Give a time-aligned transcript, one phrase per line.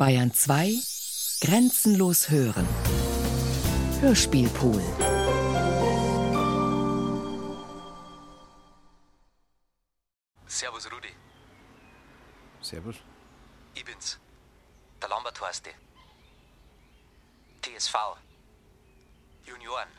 [0.00, 0.72] Bayern 2
[1.42, 2.66] Grenzenlos hören.
[4.00, 4.82] Hörspielpool.
[10.46, 11.10] Servus, Rudi.
[12.62, 12.96] Servus.
[13.74, 14.18] Ich bin's.
[15.02, 15.76] Der Lambert heißt ich.
[17.60, 17.94] TSV.
[19.44, 19.90] Junioren.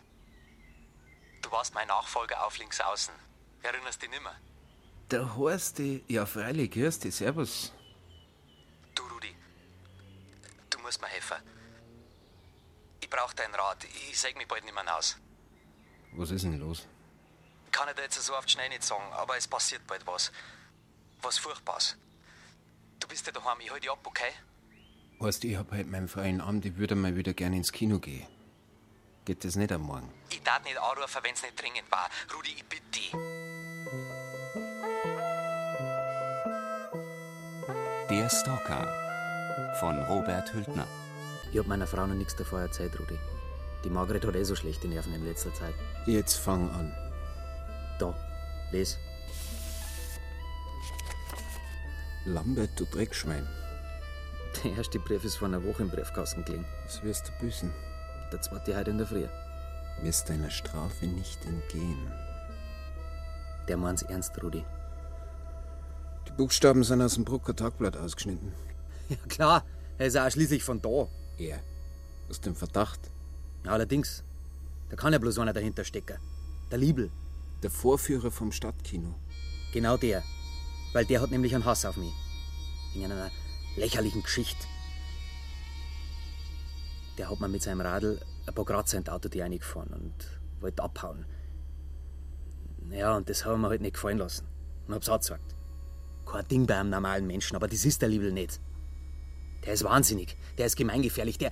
[1.43, 3.13] Du warst mein Nachfolger auf links außen.
[3.61, 4.35] Erinnerst dich nimmer?
[5.11, 5.29] Der
[5.77, 6.03] die.
[6.07, 7.71] Ja, freilich, grüß dich, servus.
[8.95, 9.35] Du, Rudi.
[10.71, 11.37] Du musst mir helfen.
[12.99, 13.85] Ich brauch deinen Rat.
[14.09, 15.17] Ich sag mich bald nicht mehr aus.
[16.11, 16.85] Was ist denn los?
[17.71, 20.33] Kann ich dir jetzt so die Schnell nicht sagen, aber es passiert bald was.
[21.21, 21.95] Was Furchtbares.
[22.99, 24.33] Du bist ja daheim, ich hol dich ab, okay?
[25.19, 27.99] Weißt du, ich hab halt meinen freien Abend, ich würde mal wieder gerne ins Kino
[27.99, 28.27] gehen.
[29.23, 30.11] Geht das nicht am Morgen?
[30.29, 32.09] Ich darf nicht anrufen, wenn's nicht dringend war.
[32.33, 33.11] Rudi, ich bitte dich.
[38.09, 39.10] Der Stalker
[39.79, 40.87] von Robert Hültner.
[41.51, 43.17] Ich hab meiner Frau noch nichts davor erzählt, Rudi.
[43.83, 45.73] Die Margret hat eh so schlechte Nerven in letzter Zeit.
[46.05, 46.93] Jetzt fang an.
[47.99, 48.13] Da,
[48.71, 48.97] les.
[52.25, 53.47] Lambert, du Dreckschwein.
[54.63, 56.65] Der erste Brief ist vor einer Woche im Briefkasten gelegen.
[56.85, 57.73] Was wirst du büßen?
[58.31, 59.25] Der zweite heute in der Früh.
[60.01, 62.11] Wirst deiner Strafe nicht entgehen.
[63.67, 64.63] Der meint's ernst, Rudi.
[66.27, 68.53] Die Buchstaben sind aus dem Brucker Tagblatt ausgeschnitten.
[69.11, 69.65] Ja klar,
[69.97, 71.09] er ist auch schließlich von da.
[71.37, 71.59] Er.
[72.29, 73.11] Aus dem Verdacht.
[73.65, 74.23] Ja, allerdings.
[74.89, 76.17] Da kann ja bloß einer dahinter stecken.
[76.71, 77.11] Der Liebel.
[77.61, 79.13] Der Vorführer vom Stadtkino.
[79.73, 80.23] Genau der.
[80.93, 82.13] Weil der hat nämlich einen Hass auf mich.
[82.95, 83.29] In einer
[83.75, 84.65] lächerlichen Geschichte.
[87.17, 90.83] Der hat mir mit seinem Radl ein paar Kratzer in die Autotür reingefahren und wollte
[90.83, 91.25] abhauen.
[92.89, 94.47] Ja, und das haben wir halt nicht gefallen lassen.
[94.87, 95.53] Und hab's angezeigt.
[96.25, 98.61] Kein Ding bei einem normalen Menschen, aber das ist der Liebel nicht.
[99.65, 101.51] Der ist wahnsinnig, der ist gemeingefährlich, der.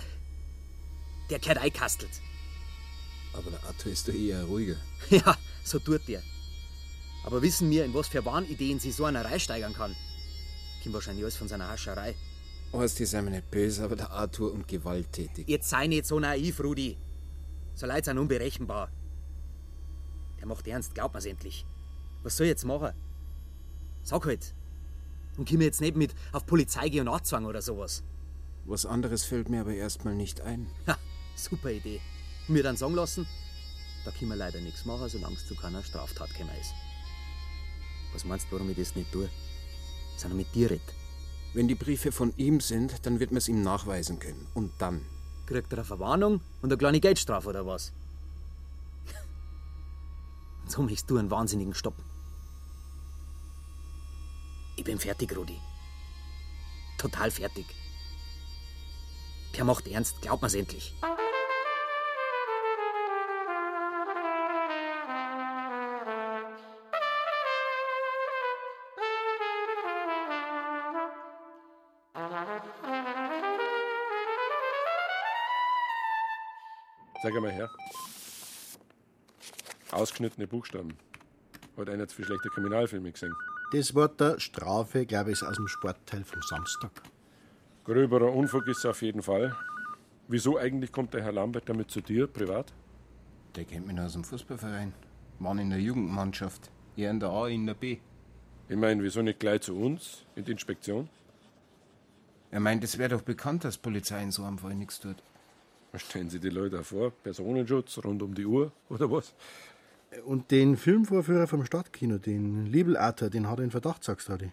[1.29, 2.21] der gehört eingekastelt.
[3.33, 4.75] Aber der Arthur ist doch eher ruhiger.
[5.09, 6.21] Ja, so tut der.
[7.23, 9.95] Aber wissen wir, in was für Wahnideen sie so einer reinsteigern kann?
[10.81, 12.15] Kommt wahrscheinlich alles von seiner Hascherei.
[12.71, 15.47] Weißt du, sei mir nicht böse, aber der Arthur und gewalttätig.
[15.47, 16.97] Jetzt sei nicht so naiv, Rudi.
[17.75, 18.89] So Leute sind unberechenbar.
[20.39, 21.65] Der macht ernst, glaub mir's endlich.
[22.23, 22.93] Was soll ich jetzt machen?
[24.03, 24.53] Sag halt.
[25.39, 28.03] Und komm jetzt nicht mit auf Polizei gehen und anzwang oder sowas.
[28.65, 30.67] Was anderes fällt mir aber erstmal nicht ein.
[30.85, 30.97] Ha,
[31.33, 32.01] super Idee.
[32.49, 33.25] Mir dann sagen lassen,
[34.03, 36.73] da können wir leider nichts machen, solange es zu keiner Straftat gekommen ist.
[38.11, 39.29] Was meinst du, warum ich das nicht tue?
[40.17, 40.81] Sondern mit dir red.
[41.53, 44.45] Wenn die Briefe von ihm sind, dann wird man es ihm nachweisen können.
[44.53, 45.05] Und dann?
[45.45, 47.93] Kriegt er eine Verwarnung und eine kleine Geldstrafe oder was?
[50.63, 52.03] Und so möchtest du einen Wahnsinnigen stoppen.
[54.79, 55.59] Ich bin fertig, Rudi.
[56.97, 57.65] Total fertig.
[59.57, 60.93] Der macht ernst, glaub mir's endlich.
[77.21, 77.69] Sag einmal her.
[79.91, 80.97] Ausgeschnittene Buchstaben.
[81.75, 83.35] Hat einer zu viel schlechte Kriminalfilme gesehen.
[83.71, 86.89] Das war der Strafe, glaube ich, ist aus dem Sportteil vom Samstag.
[87.85, 89.55] Gröberer Unfug ist es auf jeden Fall.
[90.27, 92.73] Wieso eigentlich kommt der Herr Lambert damit zu dir, privat?
[93.55, 94.91] Der kennt mich noch aus dem Fußballverein.
[95.37, 96.71] Mann in der Jugendmannschaft.
[96.97, 97.99] Er in der A, in der B.
[98.69, 101.07] Ich meine, wieso nicht gleich zu uns, in die Inspektion?
[102.49, 105.17] Er meint, es wäre doch bekannt, dass Polizei in so einem Fall nichts tut.
[105.91, 107.11] Was stellen Sie die Leute auch vor?
[107.11, 109.33] Personenschutz rund um die Uhr oder was?
[110.25, 114.33] Und den Filmvorführer vom Stadtkino, den Liebel Arthur, den hat er in Verdacht, sagst du,
[114.33, 114.51] Rudi.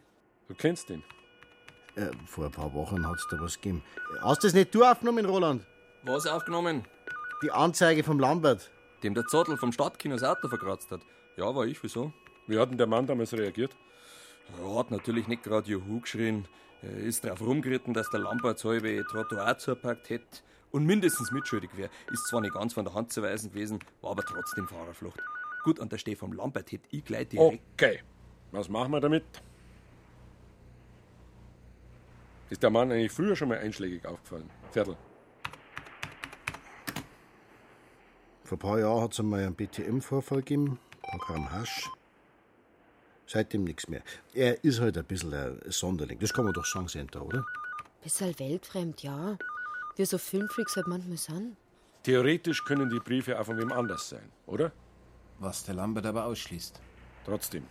[0.48, 1.02] Du kennst den?
[1.96, 3.82] Äh, vor ein paar Wochen hat's da was gegeben.
[4.20, 5.66] Hast du das nicht du aufgenommen, Roland?
[6.02, 6.84] Was aufgenommen?
[7.42, 8.70] Die Anzeige vom Lambert.
[9.02, 11.00] Dem der Zottel vom Stadtkino das Auto verkratzt hat.
[11.36, 12.12] Ja, war ich, wieso?
[12.46, 13.74] Wie hat denn der Mann damals reagiert?
[14.60, 16.46] Er hat natürlich nicht gerade Juhu geschrien.
[16.82, 21.90] Er ist drauf rumgeritten, dass der Lambert halbe Trottoir zupackt hätte und mindestens mitschuldig wäre.
[22.12, 25.20] Ist zwar nicht ganz von der Hand zu weisen gewesen, war aber trotzdem Fahrerflucht.
[25.66, 27.60] Gut, an der Stelle vom Lambert hätte ich gleich direkt.
[27.72, 27.98] Okay.
[28.52, 29.24] Was machen wir damit?
[32.50, 34.48] Ist der Mann eigentlich früher schon mal einschlägig aufgefallen?
[34.70, 34.96] Viertel.
[38.44, 41.90] Vor ein paar Jahren hat es einmal einen BTM-Vorfall gegeben, ein paar Gramm Hasch.
[43.26, 44.02] Seitdem nichts mehr.
[44.34, 46.20] Er ist halt ein bisschen ein Sonderling.
[46.20, 47.44] Das kann man doch sagen, Senta, oder?
[48.04, 49.36] Bisschen weltfremd, ja.
[49.96, 51.56] Wie so Filmfreaks halt manchmal sind.
[52.04, 54.70] Theoretisch können die Briefe auch von wem anders sein, oder?
[55.38, 56.80] Was der Lambert aber ausschließt.
[57.24, 57.64] Trotzdem.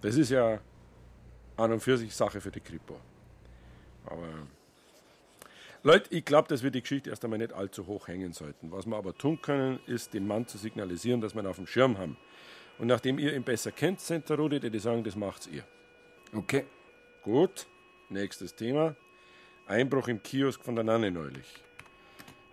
[0.00, 0.60] Das ist ja
[1.56, 2.98] an und für sich Sache für die Kripo.
[4.06, 4.26] Aber
[5.84, 8.70] Leute, ich glaube, dass wir die Geschichte erst einmal nicht allzu hoch hängen sollten.
[8.70, 11.66] Was wir aber tun können, ist, dem Mann zu signalisieren, dass wir ihn auf dem
[11.66, 12.16] Schirm haben.
[12.78, 15.64] Und nachdem ihr ihn besser kennt, Senta Rudi, die sagen, das macht's ihr.
[16.32, 16.64] Okay.
[17.22, 17.66] Gut.
[18.08, 18.96] Nächstes Thema.
[19.66, 21.46] Einbruch im Kiosk von der Nanne neulich.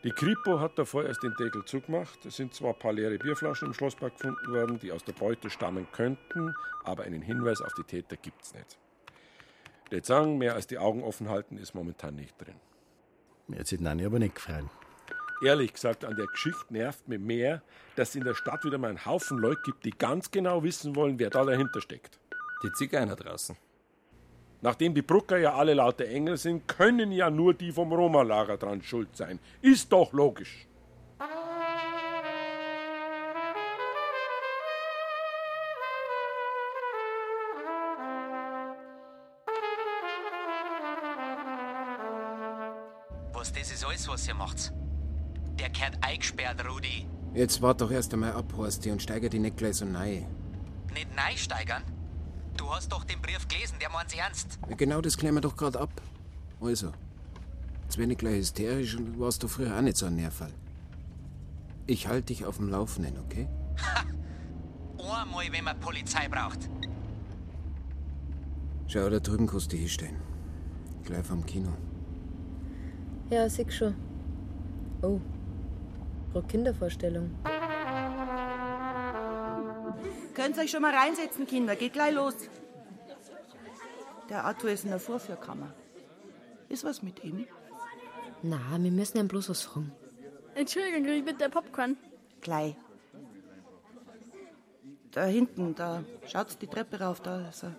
[0.05, 2.25] Die Kripo hat davor erst den Deckel zugemacht.
[2.25, 5.49] Es sind zwar ein paar leere Bierflaschen im Schlosspark gefunden worden, die aus der Beute
[5.49, 6.53] stammen könnten,
[6.85, 8.77] aber einen Hinweis auf die Täter gibt's nicht.
[9.91, 12.55] Jetzt sagen, mehr als die Augen offen halten ist momentan nicht drin.
[13.47, 14.69] Mir hat sich Nanni aber nicht gefreut.
[15.43, 17.61] Ehrlich gesagt, an der Geschichte nervt mir mehr,
[17.95, 20.95] dass es in der Stadt wieder mal einen Haufen Leute gibt, die ganz genau wissen
[20.95, 22.19] wollen, wer da dahinter steckt.
[22.63, 23.57] Die Zigeuner draußen.
[24.61, 28.81] Nachdem die Brucker ja alle lauter Engel sind, können ja nur die vom Roma-Lager dran
[28.81, 29.39] schuld sein.
[29.61, 30.67] Ist doch logisch.
[43.31, 44.73] Was das ist alles, was ihr macht.
[45.57, 47.07] Der gehört eingesperrt, Rudi.
[47.33, 50.25] Jetzt wart doch erst einmal ab, Horsti, und steiger die nicht gleich so nein.
[50.93, 51.83] Nicht neisteigern.
[52.69, 54.59] Du hast doch den Brief gelesen, der meint's ernst.
[54.69, 55.89] Ja, genau das klären wir doch gerade ab.
[56.61, 56.91] Also,
[57.81, 60.53] jetzt wär nicht gleich hysterisch und du warst doch früher auch nicht so ein Nervfall.
[61.87, 63.49] Ich halte dich auf dem Laufenden, okay?
[64.99, 66.69] Einmal, wenn man Polizei braucht.
[68.85, 70.17] Schau, da drüben kannst du hinstehen.
[71.03, 71.71] Gleich vom Kino.
[73.31, 73.95] Ja, sieh schon.
[75.01, 75.19] Oh.
[76.31, 77.31] Frau Kindervorstellung.
[80.39, 81.75] Könnt ihr euch schon mal reinsetzen, Kinder.
[81.75, 82.33] Geht gleich los.
[84.29, 85.73] Der Arthur ist in der Vorführkammer.
[86.69, 87.45] Ist was mit ihm?
[88.41, 89.91] Na, wir müssen ihm bloß was fragen.
[90.55, 91.97] Entschuldigung, krieg ich bitte Popcorn?
[92.39, 92.73] Gleich.
[95.11, 97.75] Da hinten, da schaut die Treppe rauf, da ist er.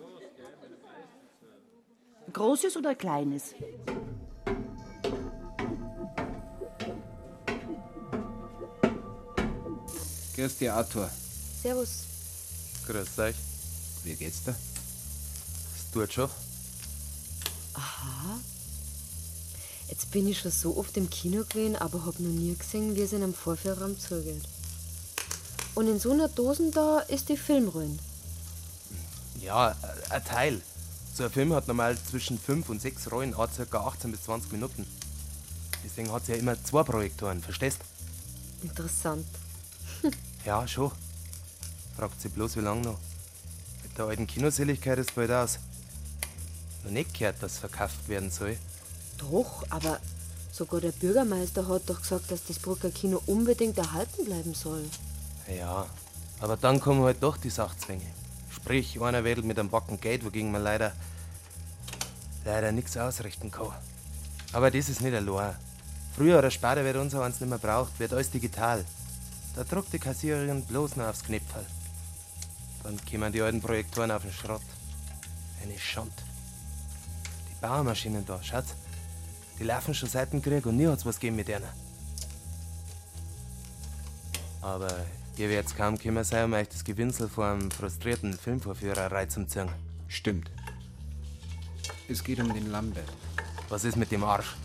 [2.27, 3.55] Ein großes oder ein kleines?
[10.37, 11.09] Grüß dich, Arthur.
[11.63, 12.10] Servus.
[12.91, 13.37] Grüß euch.
[14.03, 14.57] Wie geht's dir?
[15.77, 16.29] Es tut schon.
[17.75, 18.41] Aha.
[19.89, 23.03] Jetzt bin ich schon so oft im Kino gewesen, aber hab noch nie gesehen, wie
[23.03, 24.43] es in einem Vorführraum zugeht.
[25.77, 27.97] Und in so einer Dosen da ist die Filmrollen.
[29.41, 29.77] Ja, äh,
[30.11, 30.61] ein Teil.
[31.15, 33.87] So ein Film hat normal zwischen 5 und 6 Rollen, hat ca.
[33.87, 34.85] 18 bis 20 Minuten.
[35.85, 37.79] Deswegen hat es ja immer zwei Projektoren, verstehst?
[38.63, 39.27] Interessant.
[40.47, 40.91] Ja, schon.
[41.97, 42.99] Fragt sie bloß, wie lange noch.
[43.83, 45.59] Mit der alten Kinoseligkeit ist bald aus.
[46.85, 48.57] Noch nicht gehört, dass verkauft werden soll.
[49.19, 49.99] Doch, aber
[50.53, 54.85] sogar der Bürgermeister hat doch gesagt, dass das Brucker Kino unbedingt erhalten bleiben soll.
[55.55, 55.87] Ja,
[56.41, 58.07] aber dann kommen halt doch die Sachzwänge.
[58.51, 60.93] Sprich, einer wedelt mit einem Backen Geld, wogegen man leider,
[62.45, 63.73] leider nichts ausrichten kann.
[64.53, 65.55] Aber das ist nicht allein.
[66.17, 68.85] Früher oder später wird unser eins nicht mehr braucht, wird alles digital.
[69.55, 71.67] Da druckt die Kassiererin bloß noch aufs Knipferl.
[72.83, 74.63] Dann kommen die alten Projektoren auf den Schrott.
[75.63, 76.13] Eine Schand.
[77.51, 78.65] Die Baumaschinen da, schaut.
[79.59, 81.69] Die laufen schon seit dem Krieg und nie hat's was gegeben mit denen.
[84.63, 84.91] Aber
[85.37, 89.69] ihr werdet kaum kommen sein, um euch das Gewinsel vor einem frustrierten Filmvorführer reinzuziehen.
[90.09, 90.51] Stimmt.
[92.09, 93.09] Es geht um den Lambert.
[93.69, 94.57] Was ist mit dem Arsch?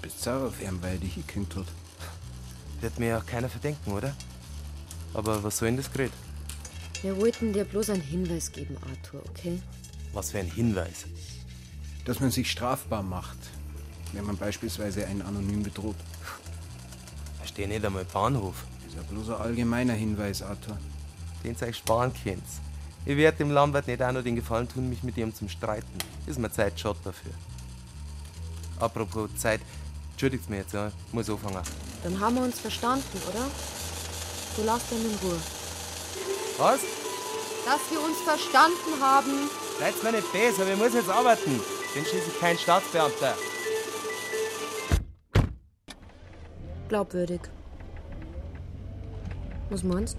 [0.00, 1.66] Bist sauer auf ihn, weil er dich gekündigt hat.
[2.80, 4.14] Wird mir ja keiner verdenken, oder?
[5.14, 6.12] Aber was soll denn das gerät?
[7.02, 9.60] Wir wollten dir bloß einen Hinweis geben, Arthur, okay?
[10.12, 11.06] Was für ein Hinweis.
[12.04, 13.38] Dass man sich strafbar macht,
[14.12, 15.96] wenn man beispielsweise einen anonym bedroht.
[17.40, 18.64] Da steht nicht einmal Bahnhof.
[18.78, 20.78] Das ist ja bloß ein allgemeiner Hinweis, Arthur.
[21.42, 22.44] Den euch sparen könnt.
[23.04, 25.98] Ich werde dem Lambert nicht auch noch den Gefallen tun, mich mit ihm zum Streiten.
[26.26, 27.32] Ist mir Zeit schott dafür.
[28.78, 29.60] Apropos Zeit,
[30.12, 30.92] entschuldigt mir jetzt, ja.
[31.08, 31.62] Ich muss anfangen.
[32.04, 33.44] Dann haben wir uns verstanden, oder?
[34.56, 35.61] Du lass ihn in Ruhe.
[36.62, 36.80] Was?
[37.64, 39.50] Dass wir uns verstanden haben.
[39.80, 41.60] Seid's mir nicht besser, wir müssen jetzt arbeiten.
[41.86, 43.34] Ich bin schließlich kein Staatsbeamter.
[46.88, 47.40] Glaubwürdig.
[49.70, 50.18] Was meinst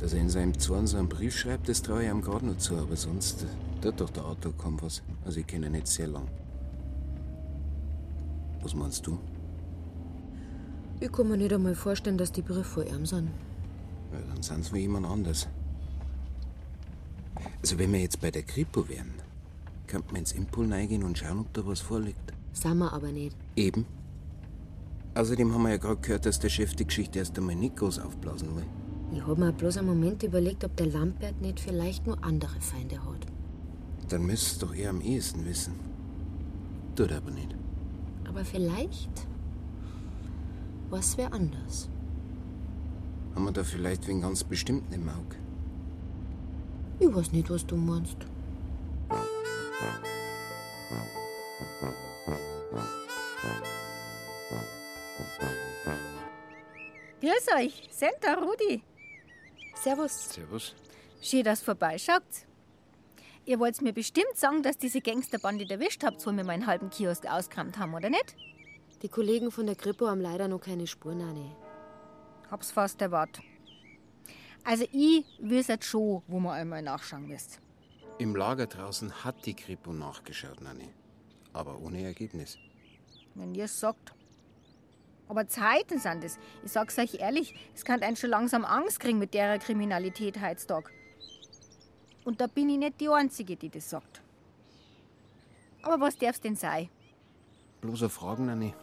[0.00, 2.58] Dass er in seinem Zorn so einen Brief schreibt, das traue ich ihm gerade noch
[2.58, 3.46] zu, aber sonst äh,
[3.80, 5.02] tut doch der Auto kaum was.
[5.24, 6.28] Also ich kenne ihn nicht sehr lang.
[8.60, 9.18] Was meinst du?
[11.00, 13.30] Ich kann mir nicht einmal vorstellen, dass die Briefe von ihm sind.
[14.16, 15.48] Ja, dann sind es wie jemand anders.
[17.60, 19.12] Also wenn wir jetzt bei der Kripo wären,
[19.86, 22.32] könnte man ins Impul reingehen und schauen, ob da was vorliegt.
[22.52, 23.36] Sind wir aber nicht.
[23.56, 23.84] Eben.
[25.14, 27.98] Außerdem haben wir ja gerade gehört, dass der Chef die Geschichte erst einmal nicht groß
[27.98, 28.66] aufblasen will.
[29.12, 33.02] Ich habe mir bloß einen Moment überlegt, ob der Lambert nicht vielleicht nur andere Feinde
[33.04, 33.26] hat.
[34.08, 35.74] Dann müsstest doch eher am ehesten wissen.
[36.94, 37.54] Tut er aber nicht.
[38.28, 39.10] Aber vielleicht
[40.90, 41.88] was wäre anders.
[43.36, 45.36] Haben wir da vielleicht wen ganz bestimmten im Auge?
[46.98, 48.16] Ich weiß nicht, was du meinst.
[57.20, 58.82] Grüß euch, Senta Rudi.
[59.74, 60.30] Servus.
[60.30, 60.74] Servus.
[61.20, 62.22] Schön, dass ihr vorbeischaut.
[63.44, 67.26] Ihr wollt mir bestimmt sagen, dass diese Gangsterbande erwischt habt, wo wir meinen halben Kiosk
[67.26, 68.34] ausgerammt haben, oder nicht?
[69.02, 71.65] Die Kollegen von der Kripo haben leider noch keine Spuren, Anne.
[72.50, 73.44] Hab's fast erwartet.
[74.64, 77.60] Also ich wüs jetzt schon, wo man einmal nachschauen müsst.
[78.18, 80.88] Im Lager draußen hat die Kripo nachgeschaut, Nanni.
[81.52, 82.58] Aber ohne Ergebnis.
[83.34, 84.14] Wenn ihr es sagt.
[85.28, 86.38] Aber Zeiten sind es.
[86.64, 90.90] Ich sag's euch ehrlich, es kann einen schon langsam Angst kriegen mit der Kriminalität heutzutage.
[92.24, 94.22] Und da bin ich nicht die Einzige, die das sagt.
[95.82, 96.88] Aber was darf's denn sein?
[97.80, 98.74] Bloße Fragen, Nanni.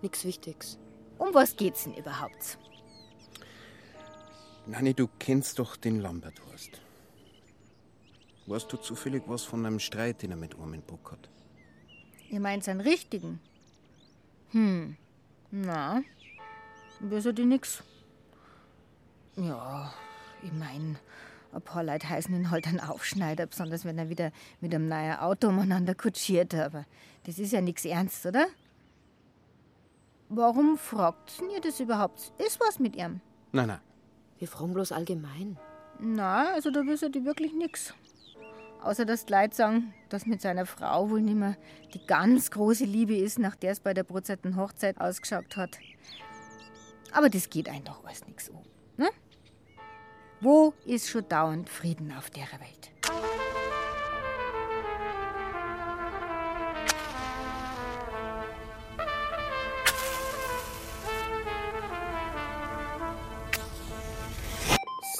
[0.00, 0.78] Nix Wichtiges.
[1.18, 2.58] Um was geht's denn überhaupt?
[4.66, 6.80] Nanni, du kennst doch den Lamberthorst.
[8.46, 10.56] Weißt du zufällig was von einem Streit, den er mit
[10.86, 11.28] Bock hat?
[12.30, 13.40] Ihr meint einen richtigen?
[14.50, 14.96] Hm.
[15.52, 16.02] Na,
[16.98, 17.82] wieso die nix?
[19.36, 19.92] Ja,
[20.42, 20.98] ich mein,
[21.52, 25.16] ein paar Leute heißen ihn halt einen Aufschneider, besonders wenn er wieder mit einem neuen
[25.18, 26.54] Auto umeinander kutschiert.
[26.54, 26.86] Aber
[27.24, 28.46] das ist ja nichts Ernst, oder?
[30.28, 32.32] Warum fragt ihr das überhaupt?
[32.44, 33.20] Ist was mit ihm?
[33.52, 33.80] Nein, nein.
[34.38, 35.58] Wir fragen bloß allgemein.
[35.98, 37.94] Na, also da wisst ihr wirklich nix.
[38.82, 41.56] Außer dass die Leute sagen, dass mit seiner Frau wohl nicht mehr
[41.94, 45.78] die ganz große Liebe ist, nach der es bei der brotzeiten Hochzeit ausgeschaut hat.
[47.12, 48.62] Aber das geht einem doch alles nichts um.
[48.96, 49.08] Ne?
[50.40, 52.90] Wo ist schon dauernd Frieden auf der Welt?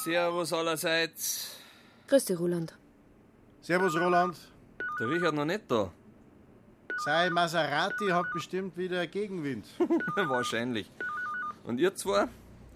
[0.06, 1.56] Servus allerseits.
[2.06, 2.72] Grüß dich, Roland.
[3.60, 4.36] Servus, Roland.
[5.00, 5.90] Der Richard noch nicht da.
[7.04, 9.66] Sei Maserati hat bestimmt wieder Gegenwind.
[10.16, 10.88] Wahrscheinlich.
[11.64, 12.28] Und ihr zwei?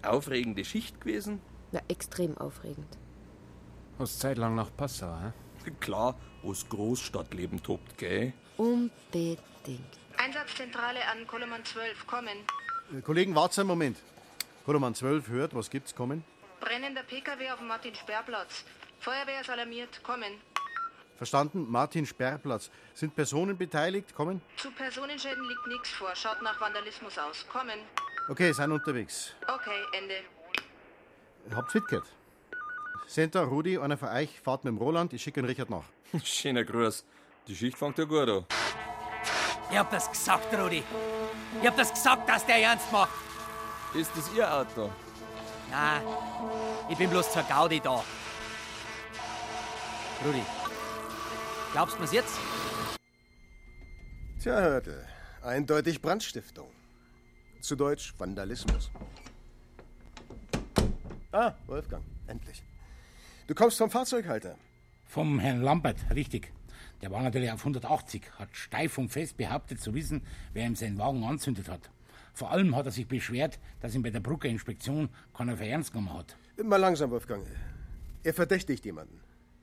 [0.03, 1.39] Aufregende Schicht gewesen?
[1.71, 2.97] Ja, extrem aufregend.
[3.97, 5.71] Hast zeitlang nach Passau, hä?
[5.79, 8.33] Klar, wo's Großstadtleben tobt, gell?
[8.57, 9.39] Unbedingt.
[10.17, 12.37] Einsatzzentrale an Koloman 12, kommen.
[12.93, 13.97] Äh, Kollegen, wart's einen Moment.
[14.65, 16.25] Koloman 12 hört, was gibt's, kommen?
[16.61, 18.63] Brennender PKW auf dem Martin-Sperrplatz.
[18.99, 20.39] Feuerwehr ist alarmiert, kommen.
[21.17, 22.71] Verstanden, Martin Sperrplatz.
[22.93, 24.41] Sind Personen beteiligt, kommen?
[24.57, 26.15] Zu Personenschäden liegt nichts vor.
[26.15, 27.45] Schaut nach Vandalismus aus.
[27.51, 27.79] Kommen.
[28.29, 29.33] Okay, sind unterwegs.
[29.47, 30.15] Okay, Ende.
[31.55, 32.07] Habt fit gehabt?
[33.07, 35.83] Senta, Rudi, einer von euch, fahrt mit dem Roland, ich schicke den Richard nach.
[36.23, 37.05] Schöner Gruß.
[37.47, 38.45] Die Schicht fängt ja gut an.
[39.69, 40.83] Ich hab das gesagt, Rudi.
[41.61, 43.11] Ich hab das gesagt, dass der ernst macht.
[43.93, 44.91] Ist das Ihr Auto?
[45.71, 46.01] Na,
[46.89, 48.03] ich bin bloß zur Gaudi da.
[50.25, 50.43] Rudi,
[51.71, 52.37] glaubst du mir's jetzt?
[54.41, 55.07] Tja, hörte.
[55.41, 56.67] Eindeutig Brandstiftung.
[57.61, 58.91] Zu Deutsch Vandalismus.
[61.31, 62.61] Ah, Wolfgang, endlich.
[63.47, 64.57] Du kommst vom Fahrzeughalter.
[65.05, 66.51] Vom Herrn Lambert, richtig.
[67.01, 70.97] Der war natürlich auf 180, hat steif und fest behauptet zu wissen, wer ihm seinen
[70.97, 71.89] Wagen anzündet hat.
[72.33, 75.91] Vor allem hat er sich beschwert, dass ihn bei der Brucker Inspektion keiner für ernst
[75.91, 76.35] genommen hat.
[76.63, 77.45] Mal langsam, Wolfgang.
[78.23, 79.19] Er verdächtigt jemanden.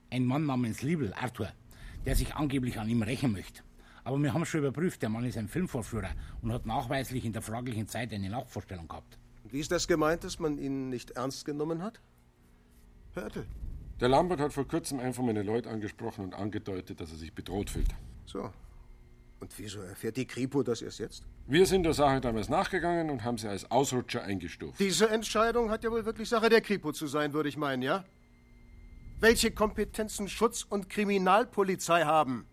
[0.09, 1.51] Ein Mann namens Liebel, Arthur,
[2.05, 3.63] der sich angeblich an ihm rächen möchte.
[4.03, 6.11] Aber wir haben schon überprüft, der Mann ist ein Filmvorführer
[6.41, 9.17] und hat nachweislich in der fraglichen Zeit eine Nachvorstellung gehabt.
[9.51, 11.99] Wie ist das gemeint, dass man ihn nicht ernst genommen hat?
[13.13, 13.45] Hörte.
[13.99, 17.69] Der Lambert hat vor kurzem einfach meine Leute angesprochen und angedeutet, dass er sich bedroht
[17.69, 17.93] fühlt.
[18.25, 18.51] So.
[19.39, 21.23] Und wieso erfährt die Kripo das erst jetzt?
[21.47, 24.79] Wir sind der Sache damals nachgegangen und haben sie als Ausrutscher eingestuft.
[24.79, 28.03] Diese Entscheidung hat ja wohl wirklich Sache der Kripo zu sein, würde ich meinen, ja?
[29.21, 32.45] Welche Kompetenzen Schutz- und Kriminalpolizei haben,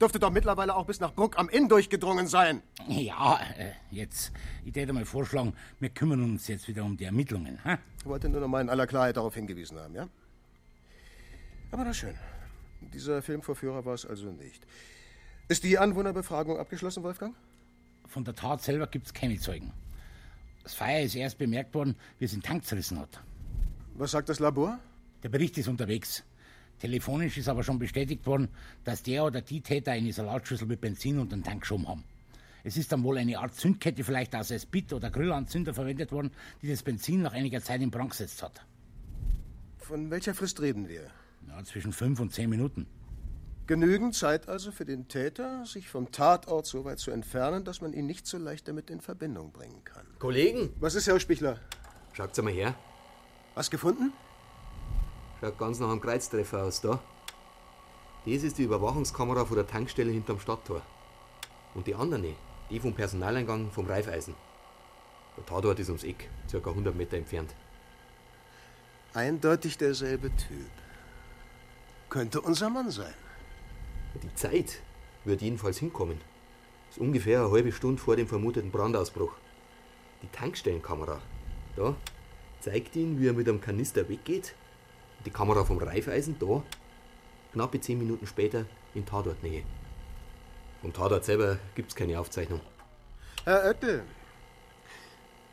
[0.00, 2.62] dürfte doch mittlerweile auch bis nach Bruck am Inn durchgedrungen sein.
[2.86, 4.32] Ja, äh, jetzt,
[4.64, 7.58] ich würde mal vorschlagen, wir kümmern uns jetzt wieder um die Ermittlungen.
[7.64, 7.78] Hä?
[7.98, 10.08] Ich wollte nur noch mal in aller Klarheit darauf hingewiesen haben, ja?
[11.70, 12.14] Aber na schön.
[12.80, 14.66] Dieser Filmvorführer war es also nicht.
[15.48, 17.32] Ist die Anwohnerbefragung abgeschlossen, Wolfgang?
[18.08, 19.72] Von der Tat selber gibt es keine Zeugen.
[20.64, 23.20] Das Feuer ist erst bemerkt worden, wie es den Tank zerrissen hat.
[23.94, 24.80] Was sagt das Labor?
[25.22, 26.24] Der Bericht ist unterwegs.
[26.80, 28.48] Telefonisch ist aber schon bestätigt worden,
[28.82, 32.02] dass der oder die Täter eine Salatschüssel mit Benzin und den Tank geschoben haben.
[32.64, 36.68] Es ist dann wohl eine Art Zündkette, vielleicht aus Spit oder Grillanzünder verwendet worden, die
[36.68, 38.66] das Benzin nach einiger Zeit in Brand gesetzt hat.
[39.78, 41.08] Von welcher Frist reden wir?
[41.46, 42.88] Ja, zwischen fünf und zehn Minuten.
[43.66, 47.92] Genügend Zeit also für den Täter, sich vom Tatort so weit zu entfernen, dass man
[47.92, 50.06] ihn nicht so leicht damit in Verbindung bringen kann.
[50.20, 50.72] Kollegen?
[50.78, 51.58] Was ist, Herr Spichler?
[52.12, 52.76] Schaut's mal her.
[53.56, 54.12] Was gefunden?
[55.40, 57.00] Schaut ganz nach einem Kreuztreffer aus, da.
[58.24, 60.82] Das ist die Überwachungskamera von der Tankstelle hinterm Stadttor.
[61.74, 62.36] Und die andere,
[62.70, 64.36] die vom Personaleingang vom Reifeisen.
[65.36, 67.52] Der Tatort ist ums Eck, circa 100 Meter entfernt.
[69.12, 70.70] Eindeutig derselbe Typ.
[72.08, 73.14] Könnte unser Mann sein.
[74.22, 74.80] Die Zeit
[75.24, 76.20] wird jedenfalls hinkommen.
[76.88, 79.32] Das ist ungefähr eine halbe Stunde vor dem vermuteten Brandausbruch.
[80.22, 81.20] Die Tankstellenkamera,
[81.76, 81.94] da,
[82.60, 84.54] zeigt ihn, wie er mit einem Kanister weggeht.
[85.24, 86.62] Die Kamera vom Reifeisen, da,
[87.52, 89.62] knappe zehn Minuten später in Tatortnähe.
[90.80, 92.60] Vom Tatort selber gibt's keine Aufzeichnung.
[93.44, 94.02] Herr Oettel,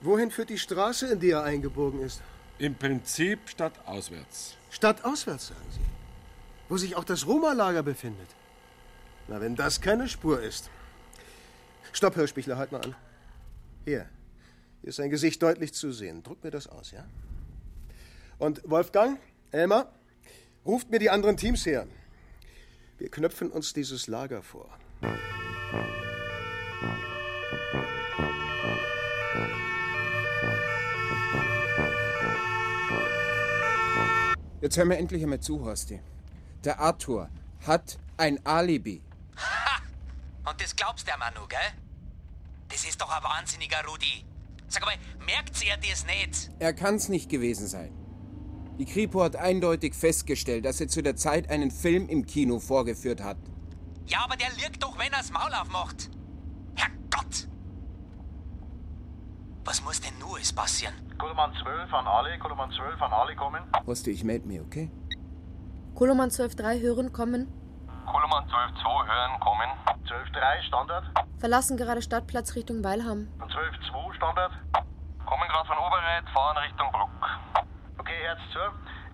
[0.02, 2.22] wohin führt die Straße, in die er eingebogen ist?
[2.60, 4.56] Im Prinzip stadtauswärts.
[4.70, 5.80] Stadtauswärts, sagen Sie.
[6.70, 8.28] Wo sich auch das Roma-Lager befindet.
[9.28, 10.70] Na, wenn das keine Spur ist.
[11.92, 12.96] Stopp, Hörspichler, halt mal an.
[13.86, 14.10] Hier.
[14.82, 16.24] Hier ist sein Gesicht deutlich zu sehen.
[16.24, 17.06] Druck mir das aus, ja?
[18.38, 19.20] Und Wolfgang,
[19.52, 19.92] Elmar,
[20.66, 21.88] ruft mir die anderen Teams her.
[22.98, 24.70] Wir knöpfen uns dieses Lager vor.
[34.62, 36.00] Jetzt hör mir endlich einmal zu, Horsti.
[36.64, 37.30] Der Arthur
[37.66, 39.02] hat ein Alibi.
[40.46, 41.60] Und das glaubst auch noch, gell?
[42.70, 44.26] Das ist doch ein wahnsinniger Rudi.
[44.68, 44.96] Sag mal,
[45.26, 46.50] merkt ihr das nicht?
[46.60, 47.94] Er kann's nicht gewesen sein.
[48.80, 53.22] Die Kripo hat eindeutig festgestellt, dass er zu der Zeit einen Film im Kino vorgeführt
[53.24, 53.38] hat.
[54.08, 56.10] Ja, aber der lügt doch, wenn er's Maul aufmacht.
[56.76, 57.48] Herrgott!
[59.64, 60.96] Was muss denn nur alles passieren?
[61.20, 63.64] Koloman 12 an alle, Koloman 12 an alle kommen.
[63.86, 64.90] Horsti, ich meld mich, okay?
[65.94, 67.48] Koloman 12.3 hören, kommen.
[68.06, 69.70] Koloman 12-2 hören, kommen.
[70.06, 71.06] 12-3 Standard.
[71.40, 73.28] Verlassen gerade Stadtplatz Richtung Weilham.
[73.40, 74.52] 12-2 Standard.
[75.26, 77.10] Kommen gerade von Oberreit, fahren Richtung Bruck.
[77.98, 78.60] Okay, Herz zu.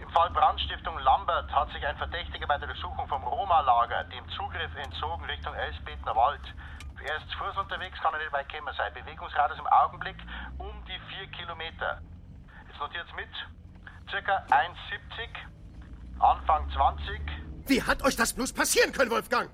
[0.01, 4.75] Im Fall Brandstiftung Lambert hat sich ein Verdächtiger bei der Durchsuchung vom Roma-Lager dem Zugriff
[4.75, 6.41] entzogen Richtung Elsbetener Wald.
[7.05, 8.93] Er ist zu Fuß unterwegs, kann er nicht weit gekommen sein.
[8.93, 10.17] Bewegungsradius im Augenblick
[10.57, 12.01] um die 4 Kilometer.
[12.67, 13.29] Jetzt notiert's mit.
[14.09, 15.29] Circa 1,70,
[16.19, 17.48] Anfang 20.
[17.69, 19.47] Wie hat euch das bloß passieren können, Wolfgang?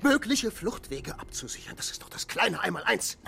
[0.00, 3.18] Mögliche Fluchtwege abzusichern, das ist doch das kleine Einmaleins.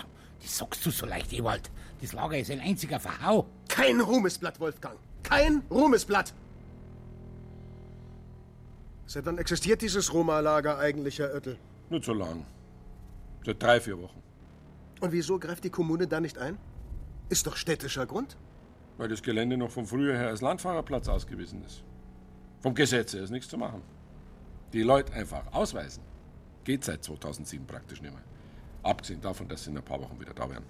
[0.41, 1.69] Das sagst du so leicht, Ewald.
[2.01, 3.47] Das Lager ist ein einziger Verhau.
[3.67, 4.97] Kein Ruhmesblatt, Wolfgang.
[5.25, 6.33] Kein Ruhmesblatt.
[9.07, 11.59] Seit wann existiert dieses Roma-Lager eigentlich, Herr Oettel?
[11.91, 12.47] Nur zu lang.
[13.45, 14.23] Seit drei, vier Wochen.
[15.01, 16.57] Und wieso greift die Kommune da nicht ein?
[17.29, 18.37] Ist doch städtischer Grund.
[18.97, 21.83] Weil das Gelände noch von früher her als Landfahrerplatz ausgewiesen ist.
[22.61, 23.83] Vom Gesetz her ist nichts zu machen.
[24.73, 26.03] Die Leute einfach ausweisen.
[26.65, 28.23] Geht seit 2007 praktisch nicht mehr.
[28.83, 30.65] Abgesehen davon, dass sie in ein paar Wochen wieder da wären.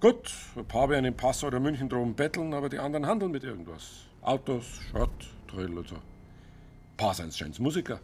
[0.00, 3.44] Gut, ein paar werden in Passau oder München drum betteln, aber die anderen handeln mit
[3.44, 4.08] irgendwas.
[4.22, 5.94] Autos, Schrott, Trödel und so.
[5.94, 8.00] Ein paar sind scheint's Musiker.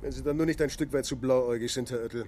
[0.00, 2.26] Wenn Sie dann nur nicht ein Stück weit zu blauäugig sind, Herr Oettel.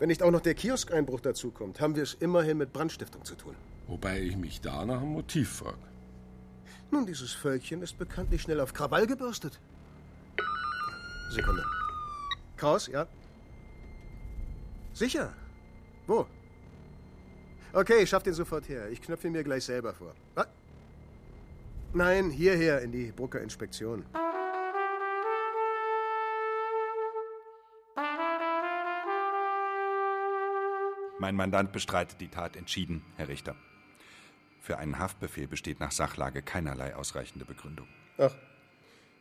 [0.00, 3.54] Wenn nicht auch noch der Kioskeinbruch dazukommt, haben wir es immerhin mit Brandstiftung zu tun.
[3.86, 5.89] Wobei ich mich da nach einem Motiv frage.
[6.90, 9.60] Nun, dieses Völkchen ist bekanntlich schnell auf Krawall gebürstet.
[11.30, 11.64] Sekunde.
[12.56, 13.06] Kraus, ja?
[14.92, 15.32] Sicher?
[16.06, 16.26] Wo?
[17.72, 18.90] Okay, schaff den sofort her.
[18.90, 20.14] Ich knöpfe ihn mir gleich selber vor.
[20.34, 20.48] Was?
[21.92, 24.04] Nein, hierher in die Brucker Inspektion.
[31.20, 33.54] Mein Mandant bestreitet die Tat entschieden, Herr Richter.
[34.60, 37.88] Für einen Haftbefehl besteht nach Sachlage keinerlei ausreichende Begründung.
[38.18, 38.34] Ach,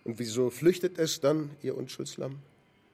[0.04, 2.40] und wieso flüchtet es dann, Ihr Unschuldslamm?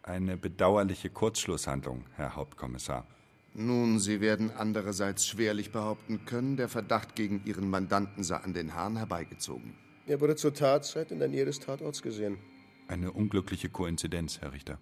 [0.03, 3.07] Eine bedauerliche Kurzschlusshandlung, Herr Hauptkommissar.
[3.53, 8.75] Nun, Sie werden andererseits schwerlich behaupten können, der Verdacht gegen Ihren Mandanten sei an den
[8.75, 9.75] Haaren herbeigezogen.
[10.07, 12.37] Er wurde zur Tatzeit in der Nähe des Tatorts gesehen.
[12.87, 14.77] Eine unglückliche Koinzidenz, Herr Richter.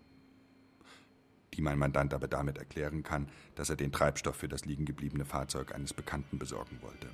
[1.54, 5.73] Die mein Mandant aber damit erklären kann, dass er den Treibstoff für das liegengebliebene Fahrzeug
[5.73, 7.08] eines Bekannten besorgen wollte.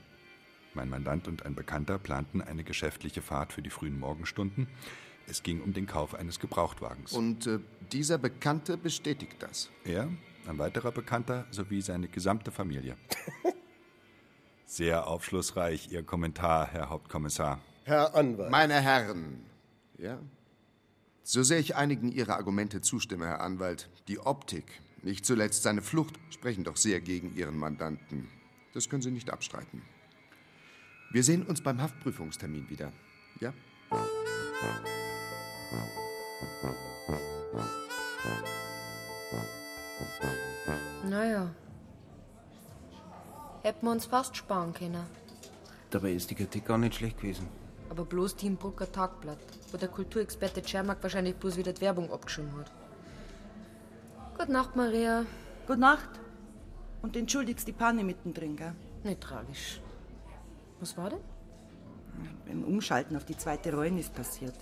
[0.73, 4.67] Mein Mandant und ein Bekannter planten eine geschäftliche Fahrt für die frühen Morgenstunden.
[5.27, 7.13] Es ging um den Kauf eines Gebrauchtwagens.
[7.13, 7.59] Und äh,
[7.91, 9.69] dieser Bekannte bestätigt das?
[9.83, 10.09] Er,
[10.47, 12.95] ein weiterer Bekannter sowie seine gesamte Familie.
[14.65, 17.59] Sehr aufschlussreich Ihr Kommentar, Herr Hauptkommissar.
[17.85, 18.51] Herr Anwalt.
[18.51, 19.43] Meine Herren,
[19.97, 20.19] ja?
[21.23, 26.19] So sehr ich einigen Ihrer Argumente zustimme, Herr Anwalt, die Optik, nicht zuletzt seine Flucht,
[26.29, 28.29] sprechen doch sehr gegen Ihren Mandanten.
[28.73, 29.81] Das können Sie nicht abstreiten.
[31.11, 32.91] Wir sehen uns beim Haftprüfungstermin wieder.
[33.39, 33.51] Ja?
[41.09, 41.49] Naja.
[43.63, 45.03] Hätten wir uns fast sparen können.
[45.89, 47.47] Dabei ist die Kritik gar nicht schlecht gewesen.
[47.89, 49.39] Aber bloß Team Brucker Tagblatt,
[49.71, 52.71] wo der Kulturexperte Czermak wahrscheinlich bloß wieder die Werbung abgeschoben hat.
[54.37, 55.25] Gute Nacht, Maria.
[55.65, 56.09] Gute Nacht.
[57.01, 58.75] Und entschuldigst die Panne mittendrin, gell?
[59.03, 59.81] Nicht tragisch.
[60.79, 61.19] Was war denn?
[62.47, 64.55] Beim Umschalten auf die zweite Rollen ist passiert.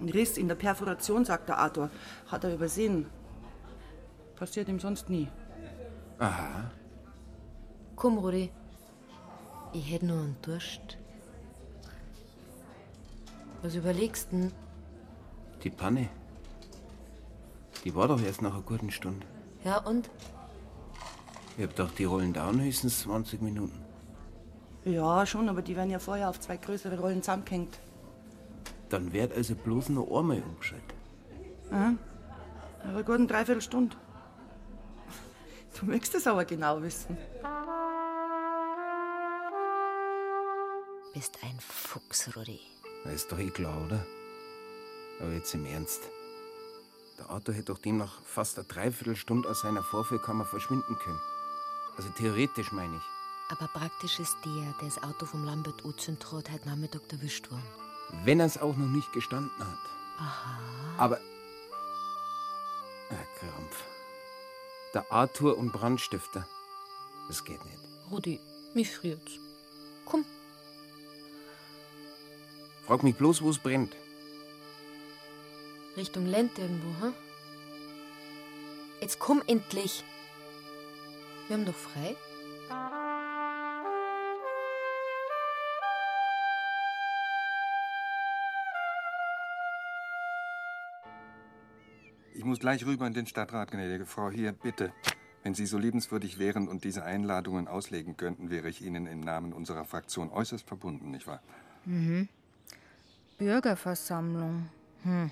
[0.00, 1.90] Ein Riss in der Perforation, sagt der Arthur.
[2.28, 3.06] Hat er übersehen.
[4.36, 5.28] Passiert ihm sonst nie.
[6.18, 6.70] Aha.
[7.96, 8.50] Komm, Rudi.
[9.72, 10.98] Ich hätte nur einen Durst.
[13.62, 14.52] Was überlegst denn?
[15.62, 16.08] Die Panne.
[17.84, 19.26] Die war doch erst nach einer guten Stunde.
[19.64, 20.10] Ja, und?
[21.56, 23.81] Ich hab gedacht, die rollen dauern höchstens 20 Minuten.
[24.84, 27.78] Ja, schon, aber die werden ja vorher auf zwei größere Rollen zusammengehängt.
[28.88, 30.94] Dann wird also bloß noch einmal umgeschaltet.
[31.70, 31.94] Ja.
[32.84, 33.96] Aber gut eine Dreiviertelstunde.
[35.78, 37.16] Du möchtest es aber genau wissen.
[41.14, 42.60] Bist ein Fuchs, Rudi.
[43.04, 44.04] Das ist doch eh klar, oder?
[45.20, 46.02] Aber jetzt im Ernst.
[47.18, 51.20] Der Arthur hätte doch demnach fast eine Dreiviertelstunde aus seiner Vorführkammer verschwinden können.
[51.96, 53.21] Also theoretisch meine ich.
[53.48, 57.66] Aber praktisch ist der, der das Auto vom Lambert hat, heute Nachmittag erwischt worden.
[58.24, 59.78] Wenn er es auch noch nicht gestanden hat.
[60.18, 60.58] Aha.
[60.98, 61.20] Aber.
[63.10, 63.84] Ah, Krampf.
[64.94, 66.46] Der Arthur und Brandstifter.
[67.28, 67.78] Das geht nicht.
[68.10, 68.40] Rudi,
[68.74, 69.32] mich friert's.
[70.04, 70.24] Komm.
[72.86, 73.96] Frag mich bloß, wo es brennt.
[75.96, 77.14] Richtung Lent irgendwo, hm?
[79.00, 80.04] Jetzt komm endlich.
[81.48, 82.16] Wir haben doch frei.
[92.42, 94.28] Ich muss gleich rüber in den Stadtrat, gnädige Frau.
[94.28, 94.92] Hier, bitte.
[95.44, 99.52] Wenn Sie so liebenswürdig wären und diese Einladungen auslegen könnten, wäre ich Ihnen im Namen
[99.52, 101.40] unserer Fraktion äußerst verbunden, nicht wahr?
[101.84, 102.28] Mhm.
[103.38, 104.68] Bürgerversammlung.
[105.04, 105.30] Hm.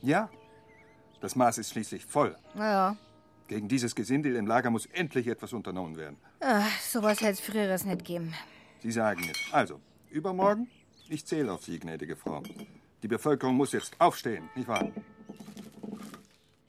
[0.00, 0.30] Ja.
[1.20, 2.36] Das Maß ist schließlich voll.
[2.54, 2.96] Naja,
[3.48, 6.18] Gegen dieses Gesindel im Lager muss endlich etwas unternommen werden.
[6.38, 8.32] äh, sowas hätte es früher nicht gegeben.
[8.80, 9.52] Sie sagen es.
[9.52, 10.68] Also, übermorgen?
[11.08, 12.44] Ich zähle auf Sie, gnädige Frau.
[13.02, 14.92] Die Bevölkerung muss jetzt aufstehen, nicht wahr?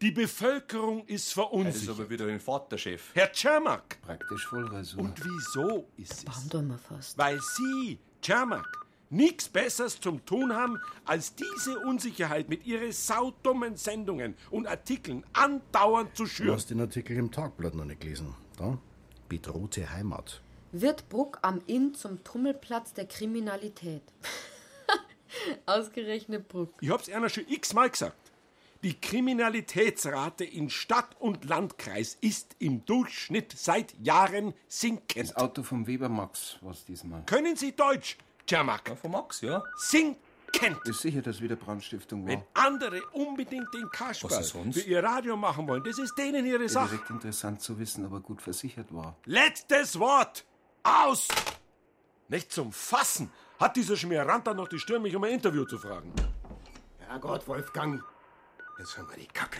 [0.05, 1.75] Die Bevölkerung ist verunsichert.
[1.77, 3.09] Das ist aber wieder ein Vaterchef.
[3.15, 3.99] Herr Czermak.
[4.03, 4.99] Praktisch Vollrasur.
[4.99, 6.27] Und wieso ist es?
[6.27, 7.17] Warum tun wir fast?
[7.17, 8.67] Weil Sie, Czermak,
[9.09, 16.15] nichts Besseres zum Tun haben, als diese Unsicherheit mit Ihren saudummen Sendungen und Artikeln andauernd
[16.15, 16.51] zu Du schüren.
[16.55, 18.35] hast den Artikel im Tagblatt noch nicht gelesen.
[18.59, 18.77] Da?
[19.27, 20.39] Bedrohte Heimat.
[20.71, 24.03] Wird Bruck am Inn zum Tummelplatz der Kriminalität?
[25.65, 26.75] Ausgerechnet Bruck.
[26.79, 28.24] Ich hab's einer schon x-mal gesagt.
[28.85, 35.31] Die Kriminalitätsrate in Stadt und Landkreis ist im Durchschnitt seit Jahren sinkend.
[35.31, 37.23] Das Auto vom Weber Max war's diesmal.
[37.25, 38.87] Können Sie Deutsch, Czermak?
[38.87, 39.63] Ja, von Max, ja.
[39.75, 40.19] Sinkend.
[40.83, 42.33] Ist sicher, dass wieder Brandstiftung war.
[42.33, 44.79] Wenn andere unbedingt den Was sonst?
[44.79, 46.89] für ihr Radio machen wollen, das ist denen ihre Sache.
[46.89, 49.17] Direkt interessant zu wissen, ob er gut versichert war.
[49.25, 50.45] Letztes Wort.
[50.83, 51.27] Aus!
[52.27, 56.13] Nicht zum Fassen hat dieser Schmieranta noch die Stirn, mich um ein Interview zu fragen.
[56.99, 58.03] Herrgott, Wolfgang.
[58.77, 59.59] Jetzt haben wir die Kacke.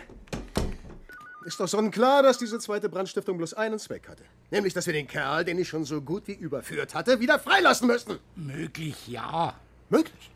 [1.46, 4.24] Ist doch sonnenklar, dass diese zweite Brandstiftung bloß einen Zweck hatte.
[4.50, 7.88] Nämlich, dass wir den Kerl, den ich schon so gut wie überführt hatte, wieder freilassen
[7.88, 8.20] müssten.
[8.36, 9.54] Möglich, ja.
[9.90, 10.32] Möglich?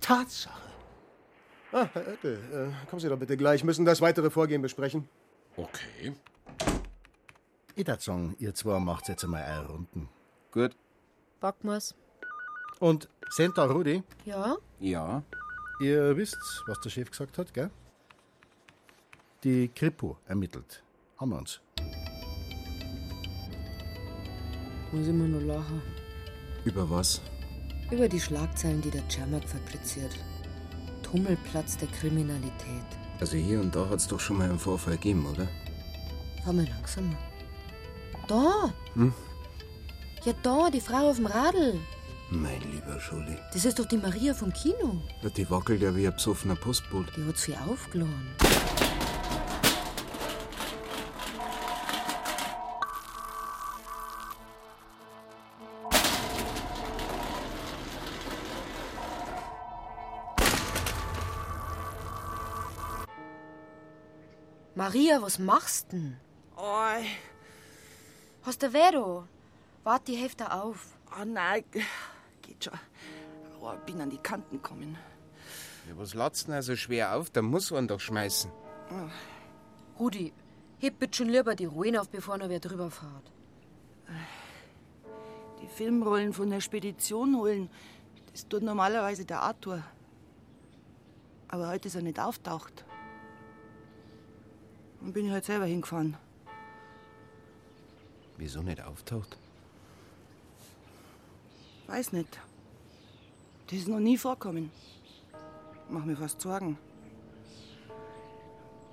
[0.00, 0.60] Tatsache.
[1.72, 3.64] Ah, Herr Oettel, äh, kommen Sie doch bitte gleich.
[3.64, 5.08] Müssen das weitere Vorgehen besprechen.
[5.56, 6.14] Okay.
[7.98, 10.08] Sagen, ihr zwei macht jetzt einmal eure Runden.
[10.52, 10.76] Gut.
[11.40, 11.94] Packen wir's.
[12.78, 14.56] Und Senta Rudi, Ja?
[14.78, 15.22] Ja.
[15.80, 17.70] ihr wisst, was der Chef gesagt hat, gell?
[19.44, 20.82] Die Kripo ermittelt.
[21.18, 21.60] Haben wir uns.
[24.92, 25.82] Muss immer nur lachen.
[26.64, 27.20] Über was?
[27.90, 30.12] Über die Schlagzeilen, die der Czermak fabriziert.
[31.02, 32.86] Tummelplatz der Kriminalität.
[33.20, 35.46] Also hier und da hat's doch schon mal einen Vorfall gegeben, oder?
[36.42, 37.18] Fahr mal langsamer.
[38.26, 38.72] Da!
[38.94, 39.12] Hm?
[40.24, 41.78] Ja, da, die Frau auf dem Radl.
[42.30, 43.36] Mein lieber Schuli.
[43.52, 45.00] Das ist doch die Maria vom Kino.
[45.22, 47.12] Ja, die wackelt ja wie ein besoffener Postbote.
[47.16, 48.34] Die hat sie aufgeladen.
[64.86, 66.16] Maria, was machst denn?
[66.56, 67.02] Oh,
[68.44, 69.26] Hast du Vero?
[69.82, 70.96] Wart, die Hefte auf.
[71.10, 71.64] oh nein,
[72.42, 72.78] geht schon.
[73.60, 74.96] Oh, ich bin an die Kanten gekommen.
[75.88, 77.30] Ja, was latzt denn also schwer auf?
[77.30, 78.48] Da muss man doch schmeißen.
[79.98, 80.32] Rudi,
[80.78, 83.32] heb bitte schon lieber die Ruinen auf, bevor noch wer drüber fährt.
[85.62, 87.70] Die Filmrollen von der Spedition holen,
[88.30, 89.82] das tut normalerweise der Arthur.
[91.48, 92.84] Aber heute ist er nicht auftaucht.
[95.06, 96.16] Dann bin ich halt selber hingefahren.
[98.38, 99.38] Wieso nicht auftaucht?
[101.86, 102.40] Weiß nicht.
[103.68, 104.72] Das ist noch nie vorkommen.
[105.88, 106.76] Mach mir fast Sorgen.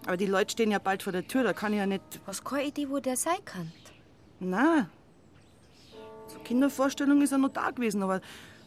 [0.06, 2.04] Aber die Leute stehen ja bald vor der Tür, da kann ich ja nicht.
[2.28, 3.71] Was keine Idee, wo der sein kann?
[4.39, 4.91] Na.
[6.28, 8.21] Zur Kindervorstellung ist er noch da gewesen, aber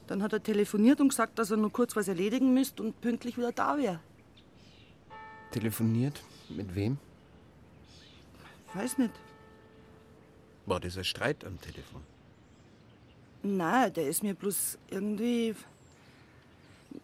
[0.09, 3.39] dann hat er telefoniert und gesagt, dass er nur kurz was erledigen müsste und pünktlich
[3.39, 4.01] wieder da wäre.
[5.53, 6.25] Telefoniert?
[6.49, 6.99] Mit wem?
[8.77, 9.13] Weiß nicht.
[10.67, 12.03] War das ein Streit am Telefon?
[13.43, 15.55] Na, der ist mir bloß irgendwie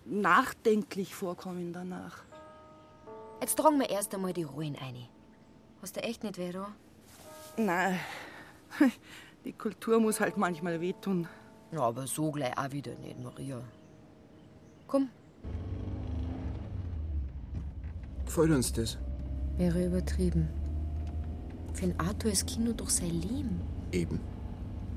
[0.05, 2.19] nachdenklich vorkommen danach.
[3.41, 5.09] Jetzt tragen wir erst einmal die Ruinen ein.
[5.81, 6.69] Hast du echt nicht weh, da?
[7.57, 7.93] Na,
[9.45, 11.27] die Kultur muss halt manchmal wehtun.
[11.71, 13.63] Ja, aber so gleich auch wieder nicht, Maria.
[14.87, 15.09] Komm,
[18.27, 18.99] Gefällt uns das?
[19.59, 20.49] wäre übertrieben.
[21.75, 23.61] Für den Arthur ist Kino doch sein Leben.
[23.93, 24.21] Eben.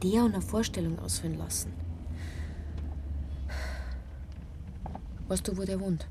[0.04, 1.74] Der und eine Vorstellung ausführen lassen.
[5.28, 6.08] Weißt du, wo der wohnt?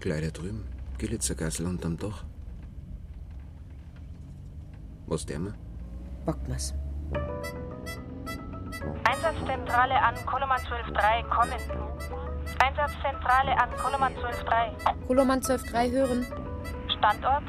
[0.00, 0.64] Gleich da drüben.
[0.98, 2.24] Gilitzergassel unterm Dach.
[5.06, 5.54] Was der mir?
[6.24, 6.74] Packt mir's.
[9.04, 11.60] Einsatzzentrale an Koloman 12.3, kommen.
[12.58, 15.06] Einsatzzentrale an Koloman 12.3.
[15.06, 16.26] Koloman 12.3 hören.
[16.98, 17.44] Standort?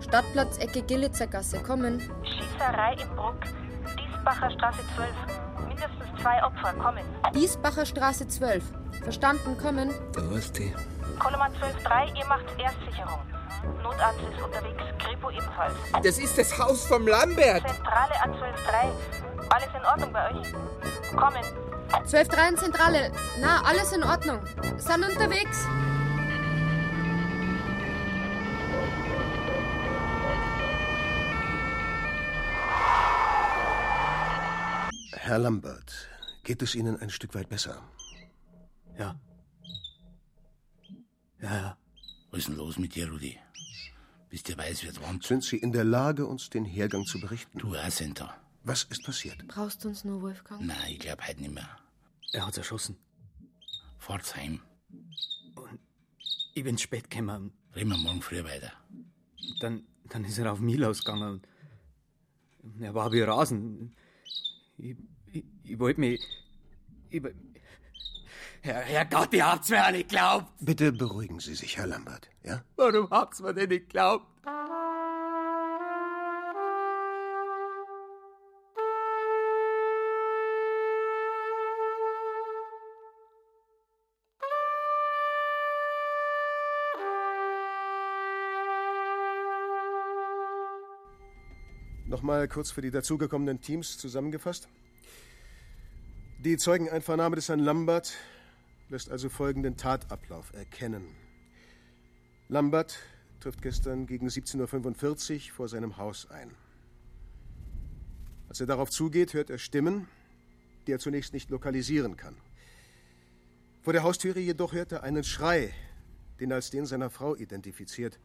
[0.00, 2.00] Stadtplatz Ecke Gilitzergasse kommen.
[2.22, 3.36] Schießerei im Bruck.
[3.98, 5.10] Diesbacher Straße 12.
[5.68, 7.04] Mindestens zwei Opfer, kommen.
[7.34, 8.64] Diesbacher Straße 12.
[9.02, 9.90] Verstanden, kommen.
[10.12, 10.62] Da hast du.
[11.18, 13.20] Koloman 12.3, ihr macht Erstsicherung.
[13.82, 15.74] Notarzt ist unterwegs, Kripo ebenfalls.
[16.02, 17.62] Das ist das Haus vom Lambert.
[17.66, 19.50] Zentrale an 12.3.
[19.50, 20.52] Alles in Ordnung bei euch?
[21.16, 21.44] Kommen.
[22.06, 23.12] 12.3 in Zentrale.
[23.40, 24.40] Na, alles in Ordnung.
[24.78, 25.66] Sind unterwegs.
[35.24, 36.08] Herr Lambert,
[36.42, 37.80] geht es Ihnen ein Stück weit besser?
[38.98, 39.14] Ja.
[41.40, 41.76] Ja, ja.
[42.32, 43.38] Was ist denn los mit dir, Rudi?
[44.30, 45.22] Bist du weiß, wird's warm?
[45.22, 47.56] Sind Sie in der Lage, uns den Hergang zu berichten?
[47.56, 48.34] Du auch, Center.
[48.64, 49.46] Was ist passiert?
[49.46, 50.60] Brauchst du uns nur, Wolfgang?
[50.60, 51.70] Nein, ich glaub heute nicht mehr.
[52.32, 52.96] Er hat's erschossen.
[53.98, 54.60] Fahrt's heim.
[56.54, 57.52] Ich bin spät gekommen.
[57.76, 58.72] Reden wir morgen früh weiter.
[59.60, 61.42] Dann, dann ist er auf mich losgegangen.
[62.64, 63.94] und Er war wie Rasen.
[64.78, 64.96] Ich,
[65.64, 66.20] ich, wollte mich.
[67.10, 67.22] Ich,
[68.62, 70.46] Herr, Herrgott, ihr habt's mir auch nicht geglaubt.
[70.60, 72.62] Bitte beruhigen Sie sich, Herr Lambert, ja?
[72.76, 74.26] Warum habt's mir denn nicht geglaubt?
[92.06, 94.68] Nochmal kurz für die dazugekommenen Teams zusammengefasst.
[96.44, 98.14] Die Zeugeneinvernahme des Herrn Lambert
[98.88, 101.06] lässt also folgenden Tatablauf erkennen.
[102.48, 102.98] Lambert
[103.38, 106.50] trifft gestern gegen 17.45 Uhr vor seinem Haus ein.
[108.48, 110.08] Als er darauf zugeht, hört er Stimmen,
[110.88, 112.34] die er zunächst nicht lokalisieren kann.
[113.80, 115.72] Vor der Haustüre jedoch hört er einen Schrei,
[116.40, 118.18] den er als den seiner Frau identifiziert,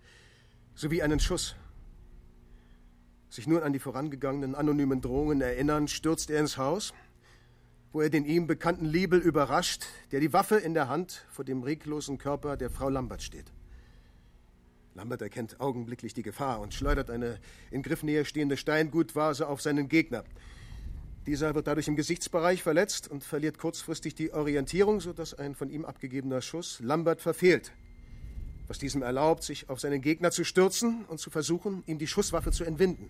[0.73, 1.56] sowie einen Schuss.
[3.30, 6.95] Sich nun an die vorangegangenen anonymen Drohungen erinnern, stürzt er ins Haus,
[7.97, 11.63] wo er den ihm bekannten Liebel überrascht, der die Waffe in der Hand vor dem
[11.63, 13.51] reglosen Körper der Frau Lambert steht.
[14.93, 17.39] Lambert erkennt augenblicklich die Gefahr und schleudert eine
[17.71, 20.25] in Griffnähe stehende Steingutvase auf seinen Gegner.
[21.25, 25.83] Dieser wird dadurch im Gesichtsbereich verletzt und verliert kurzfristig die Orientierung, sodass ein von ihm
[25.83, 27.71] abgegebener Schuss Lambert verfehlt,
[28.67, 32.51] was diesem erlaubt, sich auf seinen Gegner zu stürzen und zu versuchen, ihm die Schusswaffe
[32.51, 33.10] zu entwinden.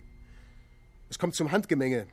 [1.10, 2.06] Es kommt zum Handgemenge.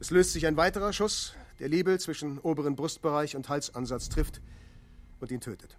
[0.00, 4.40] Es löst sich ein weiterer Schuss, der Liebel zwischen oberen Brustbereich und Halsansatz trifft
[5.20, 5.76] und ihn tötet.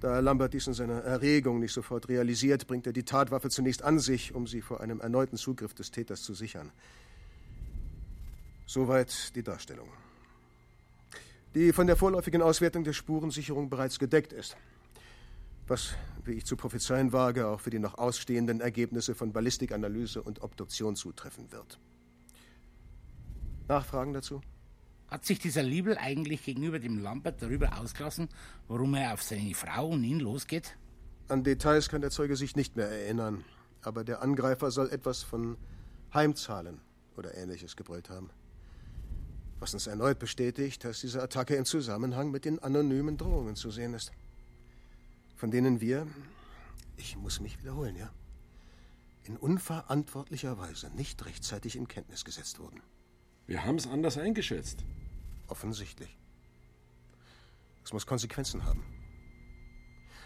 [0.00, 4.00] Da Lambert dies in seiner Erregung nicht sofort realisiert, bringt er die Tatwaffe zunächst an
[4.00, 6.72] sich, um sie vor einem erneuten Zugriff des Täters zu sichern.
[8.66, 9.88] Soweit die Darstellung.
[11.54, 14.56] Die von der vorläufigen Auswertung der Spurensicherung bereits gedeckt ist.
[15.68, 20.42] Was, wie ich zu prophezeien wage, auch für die noch ausstehenden Ergebnisse von Ballistikanalyse und
[20.42, 21.78] Obduktion zutreffen wird.
[23.68, 24.40] Nachfragen dazu?
[25.08, 28.28] Hat sich dieser Liebel eigentlich gegenüber dem Lambert darüber ausgelassen,
[28.68, 30.76] warum er auf seine Frau und ihn losgeht?
[31.28, 33.44] An Details kann der Zeuge sich nicht mehr erinnern,
[33.82, 35.56] aber der Angreifer soll etwas von
[36.14, 36.80] Heimzahlen
[37.16, 38.30] oder ähnliches gebrüllt haben.
[39.60, 43.94] Was uns erneut bestätigt, dass diese Attacke im Zusammenhang mit den anonymen Drohungen zu sehen
[43.94, 44.12] ist.
[45.36, 46.06] Von denen wir,
[46.96, 48.10] ich muss mich wiederholen, ja,
[49.24, 52.80] in unverantwortlicher Weise nicht rechtzeitig in Kenntnis gesetzt wurden.
[53.46, 54.84] Wir haben es anders eingeschätzt.
[55.48, 56.16] Offensichtlich.
[57.84, 58.82] Es muss Konsequenzen haben.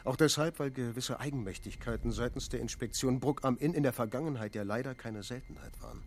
[0.05, 4.63] Auch deshalb, weil gewisse Eigenmächtigkeiten seitens der Inspektion Bruck am Inn in der Vergangenheit ja
[4.63, 6.01] leider keine Seltenheit waren.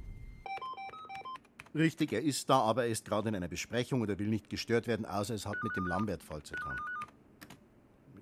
[1.75, 4.87] Richtig, er ist da, aber er ist gerade in einer Besprechung oder will nicht gestört
[4.87, 6.75] werden, außer es hat mit dem Lambert-Fall zu tun.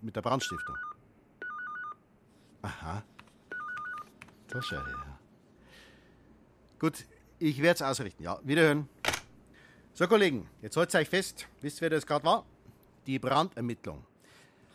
[0.02, 0.76] Mit der Brandstiftung.
[2.64, 3.04] Aha.
[4.48, 5.20] Da schau her.
[6.80, 7.06] Gut,
[7.40, 8.24] ich werde es ausrichten.
[8.24, 8.90] Ja, wiederhören.
[9.94, 11.48] So, Kollegen, jetzt haltet euch fest.
[11.62, 12.46] Wisst ihr, wer das gerade war?
[13.06, 14.06] Die Brandermittlung.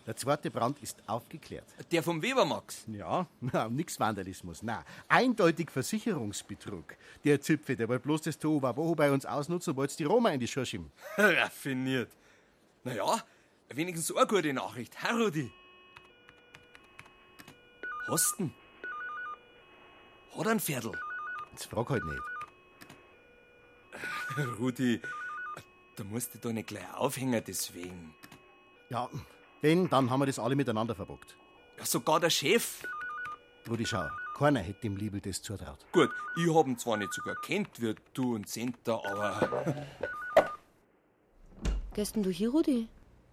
[0.06, 1.66] Der zweite Brand ist aufgeklärt.
[1.92, 2.84] Der vom Webermax?
[2.88, 4.62] Ja, na, nix Vandalismus.
[4.62, 6.96] Na, eindeutig Versicherungsbetrug.
[7.24, 10.40] Der Zipfe, der wollte bloß das Tohuwabohu bei uns ausnutzen und wollte die Roma in
[10.40, 10.90] die Schuhe schieben.
[11.16, 12.10] Raffiniert.
[12.82, 13.22] Naja,
[13.68, 14.96] wenigstens so eine gute Nachricht.
[15.00, 15.52] Herr Rudi.
[18.08, 18.52] Hosten.
[20.36, 20.92] Hat ein Pferdl.
[21.52, 22.31] Jetzt frag halt nicht.
[24.58, 25.00] Rudi,
[25.96, 28.14] du musst dich doch nicht gleich aufhängen deswegen.
[28.90, 29.08] Ja,
[29.60, 31.36] wenn, dann haben wir das alle miteinander verbockt.
[31.78, 32.82] Ja, sogar der Chef.
[33.68, 35.78] Rudi, schau, keiner hätte dem Liebel das zutraut.
[35.92, 39.86] Gut, ich hab ihn zwar nicht sogar kennt wie du und Senta, aber.
[41.94, 42.88] Gehst denn du hier, Rudi?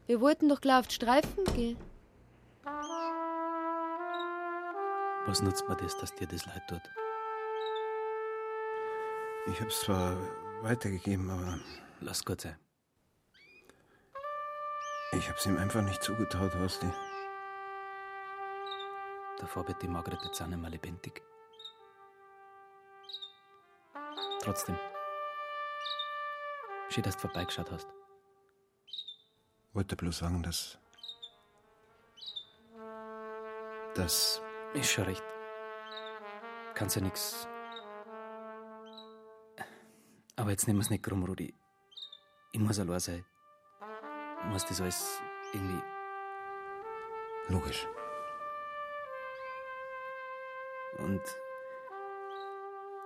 [0.05, 1.77] Wir wollten doch gleich auf die Streifen gehen.
[5.25, 6.81] Was nutzt mir das, dass dir das leid tut?
[9.47, 10.17] Ich hab's zwar
[10.61, 11.59] weitergegeben, aber
[12.01, 12.57] Lass gut sein.
[15.11, 16.87] ich hab's ihm einfach nicht zugetraut, Horsti.
[19.39, 21.21] Davor wird die Margret jetzt auch nicht mehr lebendig.
[24.41, 24.77] Trotzdem.
[26.89, 27.87] Schön, dass du vorbeigeschaut hast.
[29.73, 30.77] Wollte bloß sagen, dass.
[33.95, 34.41] dass.
[34.73, 35.23] Ist schon recht.
[36.75, 37.47] Kannst ja nix.
[40.39, 41.53] Aber jetzt nehmen wir's nicht krumm, Rudi.
[42.53, 43.25] Ich muss allein sein.
[44.39, 45.19] Ich muss das alles
[45.51, 45.83] irgendwie.
[47.49, 47.85] Logisch.
[50.97, 51.21] Und.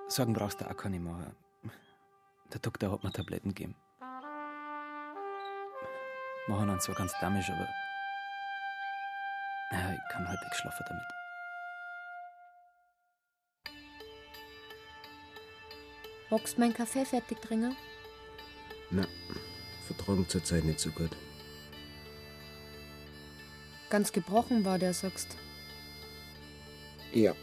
[0.10, 1.36] Sorgen brauchst du auch keine machen.
[2.54, 3.76] Der Doktor hat mir Tabletten gegeben.
[6.48, 7.68] Machen dann zwar ganz damisch, aber.
[9.72, 11.23] Naja, ich kann halbwegs schlafen damit.
[16.34, 17.76] Magst du meinen Kaffee fertig trinken?
[18.90, 19.08] Na,
[19.86, 21.12] vertragen zurzeit nicht so gut.
[23.92, 25.38] Ganz gebrochen war der, sagst.
[27.12, 27.36] Ja.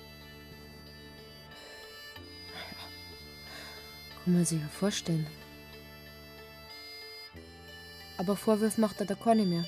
[4.24, 5.24] Kann man sich ja vorstellen.
[8.18, 9.66] Aber Vorwürfe macht er da keine mehr.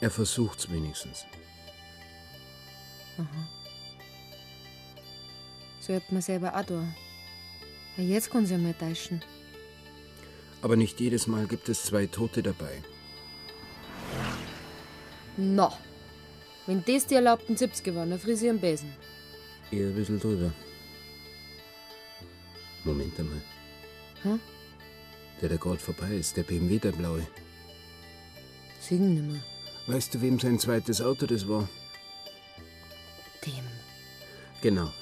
[0.00, 1.26] Er versucht's wenigstens.
[3.18, 3.48] Aha.
[5.78, 6.92] So hat man selber auch da.
[7.96, 9.22] Ja, jetzt kann sie ja mal täuschen.
[10.62, 12.82] Aber nicht jedes Mal gibt es zwei Tote dabei.
[15.36, 15.72] Na,
[16.66, 18.94] wenn das die erlaubten 70 waren, dann friss ich am Besen.
[19.70, 20.52] Eher ein bisschen drüber.
[22.84, 23.40] Moment einmal.
[24.22, 24.38] Hä?
[25.40, 27.26] Der, der gerade vorbei ist, der BMW, der blaue.
[28.80, 29.40] Singen nimmer.
[29.86, 31.68] Weißt du, wem sein zweites Auto das war?
[33.44, 33.64] Dem.
[34.60, 34.92] Genau.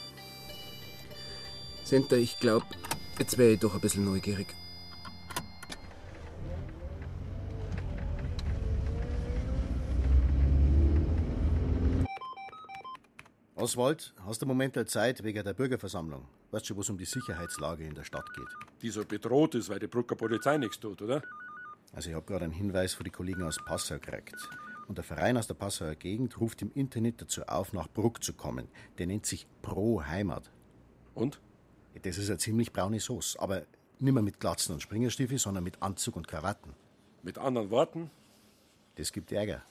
[1.90, 2.62] Senta, ich glaub,
[3.18, 4.46] jetzt wäre ich doch ein bisschen neugierig.
[13.56, 16.28] Oswald, hast du einen Moment der Zeit wegen der Bürgerversammlung?
[16.52, 18.46] Weißt schon, wo es um die Sicherheitslage in der Stadt geht?
[18.82, 21.22] Die so bedroht ist, weil die Brucker Polizei nichts tut, oder?
[21.92, 24.36] Also ich habe gerade einen Hinweis von den Kollegen aus Passau gekriegt.
[24.86, 28.32] Und der Verein aus der Passauer Gegend ruft im Internet dazu auf, nach Bruck zu
[28.32, 28.68] kommen.
[28.98, 30.52] Der nennt sich Pro Heimat.
[31.14, 31.40] Und?
[32.02, 33.66] Das ist eine ziemlich braune Sauce, aber
[33.98, 36.74] nicht mehr mit Glatzen und Springerstiefel, sondern mit Anzug und Krawatten.
[37.22, 38.10] Mit anderen Worten?
[38.96, 39.62] Das gibt Ärger.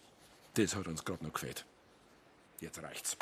[0.54, 1.66] Das hat uns gerade noch gefehlt.
[2.60, 3.18] Jetzt reicht's.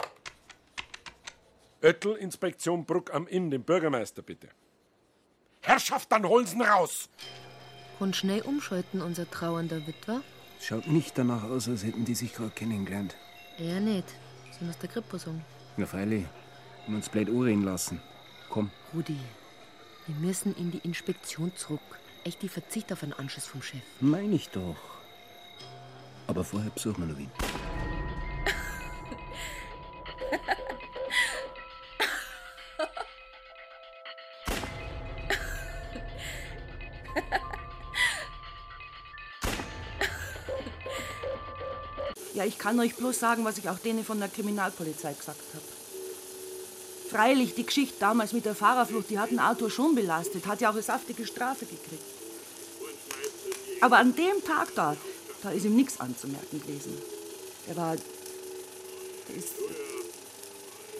[1.81, 4.49] Oettel, Inspektion Bruck am Inn, den Bürgermeister bitte.
[5.61, 7.09] Herrschaft, dann holen Sie'n raus!
[7.99, 10.21] Und schnell umschalten, unser trauernder Witwer?
[10.59, 13.15] Schaut nicht danach aus, als hätten die sich gerade kennengelernt.
[13.57, 14.07] Er nicht.
[14.57, 15.19] Sind aus der Krippe.
[15.77, 16.25] Na freilich.
[16.87, 18.01] Und uns blöd anreden lassen.
[18.93, 19.19] Rudi,
[20.05, 21.81] wir müssen in die Inspektion zurück.
[22.23, 23.81] echt die Verzicht auf einen Anschiss vom Chef.
[24.01, 24.75] Meine ich doch.
[26.27, 27.31] Aber vorher besuchen wir noch Wien.
[42.33, 45.76] Ja, ich kann euch bloß sagen, was ich auch denen von der Kriminalpolizei gesagt habe.
[47.09, 50.69] Freilich, die Geschichte damals mit der Fahrerflucht, die hat den Autor schon belastet, hat ja
[50.69, 52.03] auch eine saftige Strafe gekriegt.
[53.81, 54.95] Aber an dem Tag da,
[55.43, 56.97] da ist ihm nichts anzumerken gewesen.
[57.67, 57.95] Er war.
[57.95, 59.53] Der ist.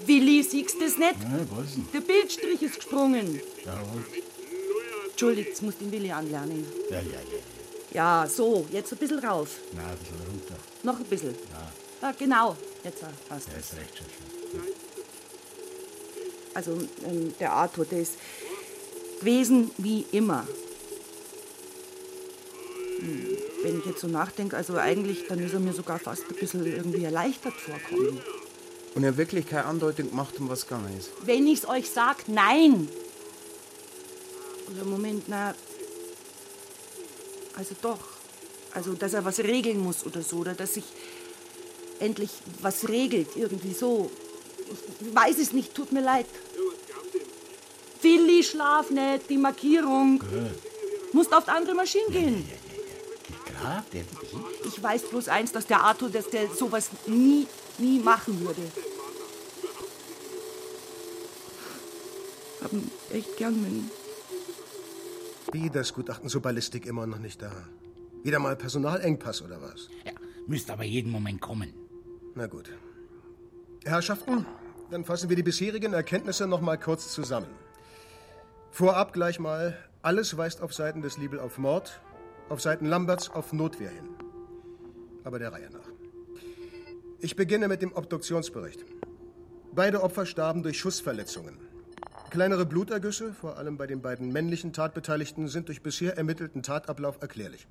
[0.05, 1.15] Willi, siehst du das nicht?
[1.23, 1.93] Ja, ich weiß nicht.
[1.93, 3.41] Der Bildstrich ist gesprungen.
[3.65, 4.05] Jawohl.
[5.09, 6.65] Entschuldigt, musst du den Willi anlernen.
[6.91, 7.39] Ja, ja, ja.
[7.93, 9.49] Ja, so, jetzt ein bisschen rauf.
[9.73, 10.55] Na, ein bisschen runter.
[10.83, 11.33] Noch ein bisschen.
[11.51, 11.71] Ja,
[12.09, 13.71] Ja, genau, jetzt passt es.
[13.71, 14.05] ist recht schon.
[16.57, 16.71] Also
[17.05, 18.13] ähm, der Arthur, der ist
[19.19, 20.47] gewesen wie immer.
[22.99, 26.35] Hm, Wenn ich jetzt so nachdenke, also eigentlich, dann ist er mir sogar fast ein
[26.35, 28.19] bisschen irgendwie erleichtert vorkommen.
[28.95, 31.11] Und er hat wirklich keine Andeutung gemacht, um was gegangen ist.
[31.23, 32.89] Wenn ich's euch sag, nein!
[34.71, 35.53] Oder Moment, na.
[37.55, 37.99] Also doch.
[38.73, 40.85] Also, dass er was regeln muss oder so, oder dass sich
[41.99, 42.31] endlich
[42.63, 44.09] was regelt, irgendwie so.
[44.99, 46.25] Ich weiß es nicht, tut mir leid.
[48.07, 50.23] Willi, schlaf nicht, die Markierung.
[51.11, 52.49] Musst auf die andere Maschine gehen.
[53.51, 54.03] Graf, der
[54.65, 57.47] Ich weiß bloß eins, dass der Arthur, dass der sowas nie,
[57.77, 58.61] nie machen würde.
[62.61, 63.91] Hab ihn echt gern, wenn
[65.51, 67.51] Wie das Gutachten zur Ballistik immer noch nicht da?
[68.23, 69.89] Wieder mal Personalengpass oder was?
[70.05, 70.13] Ja,
[70.47, 71.73] müsste aber jeden Moment kommen.
[72.35, 72.69] Na gut.
[73.83, 74.45] Herrschaften,
[74.91, 77.66] dann fassen wir die bisherigen Erkenntnisse noch mal kurz zusammen.
[78.71, 82.01] Vorab gleich mal, alles weist auf Seiten des Liebel auf Mord,
[82.49, 84.09] auf Seiten Lamberts auf Notwehr hin.
[85.23, 85.89] Aber der Reihe nach.
[87.19, 88.85] Ich beginne mit dem Obduktionsbericht.
[89.73, 91.57] Beide Opfer starben durch Schussverletzungen.
[92.29, 97.67] Kleinere Blutergüsse, vor allem bei den beiden männlichen Tatbeteiligten, sind durch bisher ermittelten Tatablauf erklärlich.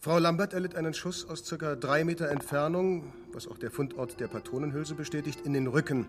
[0.00, 4.28] Frau Lambert erlitt einen Schuss aus circa drei Meter Entfernung, was auch der Fundort der
[4.28, 6.06] Patronenhülse bestätigt, in den Rücken,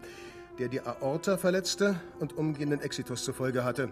[0.59, 3.91] der die Aorta verletzte und umgehenden Exitus zur Folge hatte.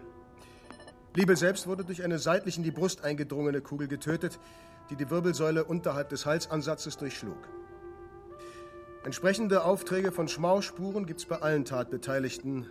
[1.16, 4.40] Liebel selbst wurde durch eine seitlich in die Brust eingedrungene Kugel getötet,
[4.90, 7.38] die die Wirbelsäule unterhalb des Halsansatzes durchschlug.
[9.06, 12.68] Entsprechende Aufträge von Schmausspuren gibt es bei allen Tatbeteiligten.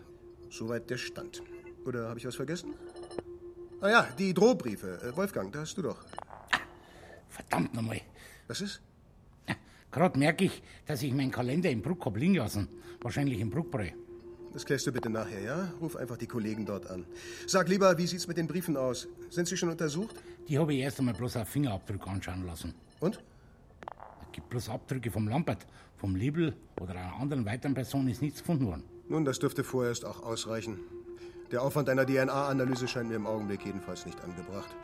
[0.50, 1.42] Soweit der Stand.
[1.84, 2.74] Oder habe ich was vergessen?
[3.80, 5.00] Ah ja, die Drohbriefe.
[5.02, 6.04] Äh, Wolfgang, da hast du doch.
[7.28, 8.00] Verdammt nochmal.
[8.48, 8.80] Was ist?
[9.94, 12.68] Gerade merke ich, dass ich meinen Kalender im Bruck hab liegen lassen.
[13.00, 13.90] Wahrscheinlich im Bruckbräu.
[14.52, 15.72] Das klärst du bitte nachher, ja?
[15.80, 17.06] Ruf einfach die Kollegen dort an.
[17.46, 19.06] Sag lieber, wie sieht's mit den Briefen aus?
[19.30, 20.16] Sind sie schon untersucht?
[20.48, 22.74] Die habe ich erst einmal bloß auf Fingerabdrücke anschauen lassen.
[22.98, 23.22] Und?
[24.26, 25.64] Es gibt bloß Abdrücke vom Lampert.
[25.96, 28.82] Vom Libel oder einer anderen weiteren Person ist nichts gefunden worden.
[29.08, 30.80] Nun, das dürfte vorerst auch ausreichen.
[31.52, 34.74] Der Aufwand einer DNA-Analyse scheint mir im Augenblick jedenfalls nicht angebracht.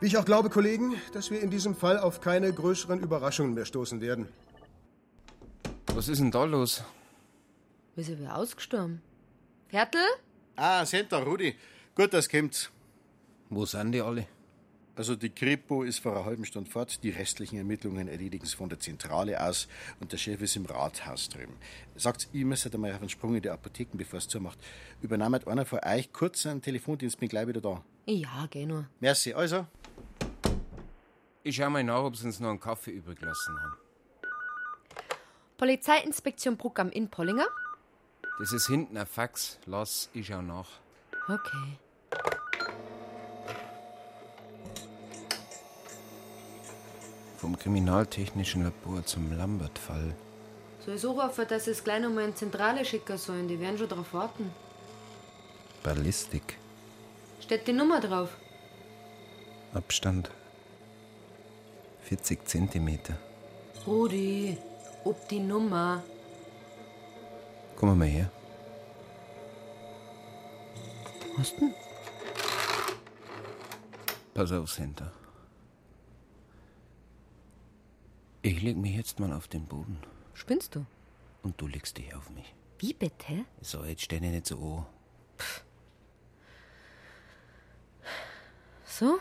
[0.00, 3.66] Wie ich auch glaube, Kollegen, dass wir in diesem Fall auf keine größeren Überraschungen mehr
[3.66, 4.28] stoßen werden.
[5.94, 6.82] Was ist denn da los?
[7.96, 9.02] Wieso wer ausgestorben?
[9.68, 10.00] Viertel?
[10.56, 11.54] Ah, seht da, Rudi.
[11.94, 12.70] Gut, das kommt.
[13.50, 14.26] Wo sind die alle?
[14.96, 18.70] Also die Kripo ist vor einer halben Stunde fort, die restlichen Ermittlungen erledigen sie von
[18.70, 19.68] der Zentrale aus
[20.00, 21.54] und der Chef ist im Rathaus drüben.
[21.94, 24.58] Sagt, ich müsste mal auf einen Sprung in die Apotheken, bevor es zumacht.
[25.02, 27.84] Übernahmt einer von euch kurz einen Telefondienst, bin gleich wieder da.
[28.06, 28.86] Ja, geh nur.
[29.00, 29.66] Merci, also.
[31.42, 33.76] Ich schau mal nach, ob sie uns noch einen Kaffee übrig gelassen haben.
[35.56, 37.46] Polizeiinspektion Bruck am Inn Pollinger?
[38.38, 39.58] Das ist hinten ein Fax.
[39.64, 40.68] Lass, ich schau nach.
[41.28, 41.78] Okay.
[47.38, 50.14] Vom Kriminaltechnischen Labor zum Lambert-Fall.
[50.84, 53.48] Soll ich so rufen, dass sie es gleich nochmal in die Zentrale schicken sollen?
[53.48, 54.50] Die werden schon drauf warten.
[55.82, 56.58] Ballistik.
[57.40, 58.36] Steht die Nummer drauf?
[59.72, 60.30] Abstand.
[62.10, 63.16] 40 Zentimeter.
[63.86, 64.58] Rudi,
[65.04, 66.02] ob die Nummer.
[67.76, 68.28] Komm mal her.
[71.36, 71.72] Was denn?
[74.34, 75.12] Pass auf, Center.
[78.42, 79.96] Ich leg mich jetzt mal auf den Boden.
[80.34, 80.84] Spinnst du?
[81.44, 82.52] Und du legst dich auf mich.
[82.80, 83.44] Wie bitte?
[83.60, 84.86] So, jetzt stell dich nicht so an.
[88.84, 89.20] So?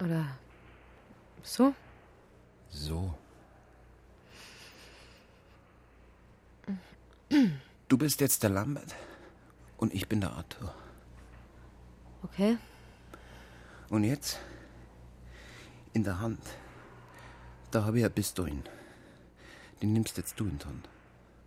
[0.00, 0.38] Oder
[1.42, 1.74] so?
[2.70, 3.14] So.
[7.88, 8.94] Du bist jetzt der Lambert
[9.76, 10.74] und ich bin der Arthur.
[12.22, 12.56] Okay.
[13.90, 14.40] Und jetzt?
[15.92, 16.40] In der Hand.
[17.70, 18.62] Da habe ich ein Pistolen.
[19.82, 20.88] Die nimmst jetzt du in die Hand.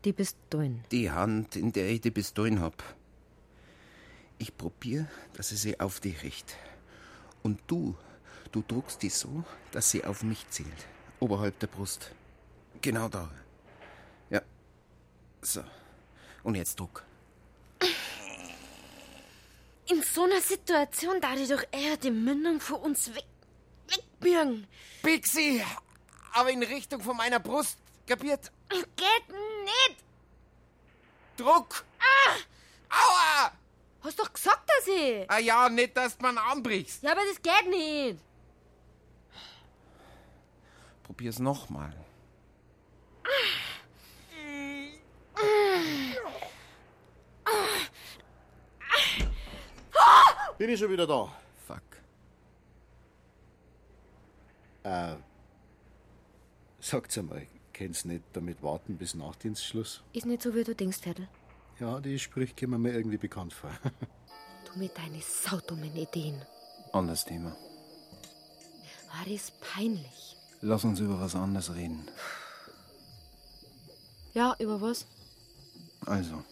[0.04, 0.84] Die Pistolen.
[0.92, 2.84] Die Hand, in der ich die Pistolen hab.
[4.38, 6.58] Ich probier, dass sie sie auf dich richtet.
[7.42, 7.96] Und du,
[8.56, 10.88] du druckst die so, dass sie auf mich zielt.
[11.20, 12.12] Oberhalb der Brust.
[12.82, 13.30] Genau da.
[14.30, 14.42] Ja.
[15.42, 15.64] So.
[16.44, 17.04] Und jetzt druck.
[19.88, 23.26] In so einer Situation darf ich doch eher die Mündung von uns weg
[23.88, 24.68] wegbürgen.
[25.04, 25.64] Pixie!
[26.34, 27.78] Aber in Richtung von meiner Brust.
[28.08, 28.52] Kapiert?
[28.70, 30.04] Geht nicht!
[31.38, 31.84] Druck!
[32.00, 32.36] Ah!
[32.90, 33.52] Aua!
[34.02, 35.30] Hast doch gesagt, dass ich.
[35.30, 37.04] Ah ja, nicht, dass du man anbrichst.
[37.04, 38.20] Ja, aber das geht nicht.
[41.06, 41.94] Probier's nochmal.
[50.58, 51.32] Bin ich schon wieder da?
[51.68, 51.84] Fuck.
[54.84, 55.16] Äh,
[56.80, 60.02] sagt's einmal, kennst nicht damit warten bis Nachtdienstschluss?
[60.14, 61.28] Ist nicht so, wie du denkst, Herdl.
[61.80, 63.72] Ja, die Sprüche kommen mir irgendwie bekannt vor.
[64.74, 66.42] Du mit deinen saudummen Ideen.
[66.92, 67.52] Anderes Thema.
[67.52, 70.35] War das peinlich?
[70.62, 72.08] Lass uns über was anderes reden.
[74.34, 75.06] Ja, über was?
[76.06, 76.44] Also.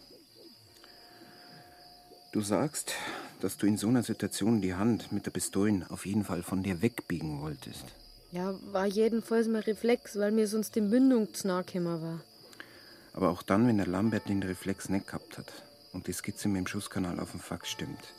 [2.31, 2.93] Du sagst,
[3.41, 6.63] dass du in so einer Situation die Hand mit der Pistole auf jeden Fall von
[6.63, 7.85] dir wegbiegen wolltest.
[8.31, 12.21] Ja, war jedenfalls mein Reflex, weil mir sonst die Mündung zu nahe gekommen war.
[13.13, 15.51] Aber auch dann, wenn der Lambert den Reflex nicht gehabt hat
[15.91, 18.13] und die Skizze mit dem Schusskanal auf dem Fax stimmt,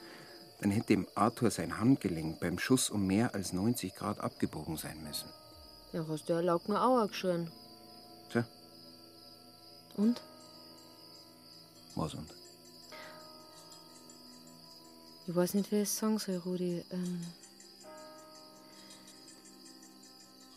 [0.60, 5.02] dann hätte dem Arthur sein Handgelenk beim Schuss um mehr als 90 Grad abgebogen sein
[5.02, 5.28] müssen.
[5.94, 7.48] Ja, hast du ja Lauken Auer geschrien.
[8.32, 8.44] Tja.
[9.96, 10.20] Und?
[11.94, 12.28] Was und?
[15.28, 16.84] Ich weiß nicht, wie ich es sagen soll, Rudi.
[16.90, 17.24] Ähm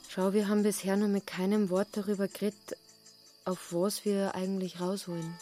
[0.08, 2.76] Schau, wir haben bisher noch mit keinem Wort darüber geredet,
[3.46, 5.38] auf was wir eigentlich raus wollen.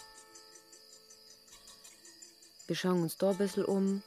[2.68, 4.04] Wir schauen uns da ein bisschen um,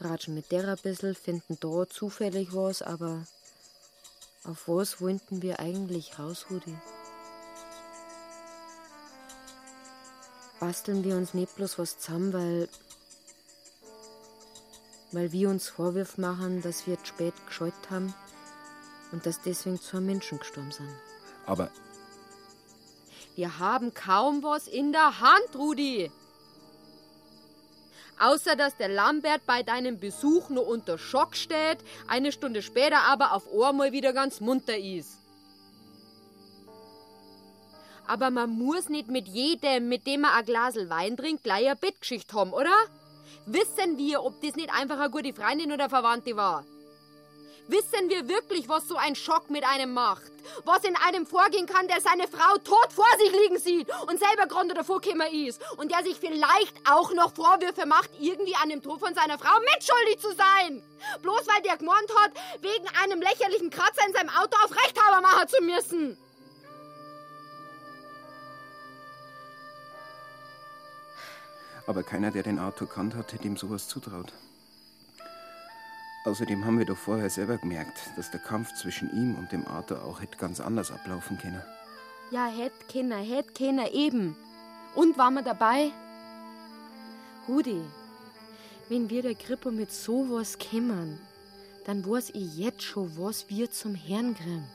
[0.00, 3.24] ratschen mit der ein bisschen, finden da zufällig was, aber
[4.48, 6.74] auf was wollten wir eigentlich raus, Rudi?
[10.58, 12.68] Basteln wir uns nicht bloß was zusammen, weil,
[15.12, 18.14] weil wir uns Vorwürfe machen, dass wir zu spät gescheut haben
[19.12, 20.88] und dass deswegen zwei Menschen gestorben sind.
[21.46, 21.70] Aber
[23.36, 26.10] Wir haben kaum was in der Hand, Rudi.
[28.20, 33.32] Außer dass der Lambert bei deinem Besuch nur unter Schock steht, eine Stunde später aber
[33.32, 35.18] auf einmal wieder ganz munter ist.
[38.06, 41.76] Aber man muss nicht mit jedem, mit dem man ein Glasel Wein trinkt, gleich eine
[41.76, 42.74] Bettgeschichte haben, oder?
[43.46, 46.64] Wissen wir, ob das nicht einfach eine gute Freundin oder Verwandte war?
[47.68, 50.32] Wissen wir wirklich, was so ein Schock mit einem macht?
[50.64, 54.46] Was in einem vorgehen kann, der seine Frau tot vor sich liegen sieht und selber
[54.46, 58.82] gerade davor gekommen ist und der sich vielleicht auch noch Vorwürfe macht, irgendwie an dem
[58.82, 60.82] Tod von seiner Frau mitschuldig zu sein?
[61.20, 65.48] Bloß weil der gemeint hat, wegen einem lächerlichen Kratzer in seinem Auto auf Rechthaber machen
[65.48, 66.16] zu müssen.
[71.86, 74.32] Aber keiner, der den Arthur kannt hat, hätte ihm sowas zutraut.
[76.28, 80.04] Außerdem haben wir doch vorher selber gemerkt, dass der Kampf zwischen ihm und dem Arthur
[80.04, 81.62] auch hätte ganz anders ablaufen können.
[82.30, 84.36] Ja, hätt keiner, hätt keiner, eben.
[84.94, 85.90] Und waren wir dabei?
[87.48, 87.80] Rudi,
[88.90, 91.18] wenn wir der Krippe mit sowas kämmern,
[91.86, 94.68] dann weiß ich jetzt schon, was wir zum Herrn kriegen.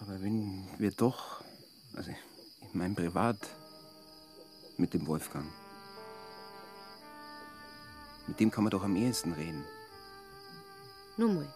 [0.00, 1.44] Aber wenn wir doch,
[1.94, 3.36] also ich mein privat,
[4.78, 5.46] mit dem Wolfgang,
[8.26, 9.62] mit dem kann man doch am ehesten reden.
[11.16, 11.54] Nur mal.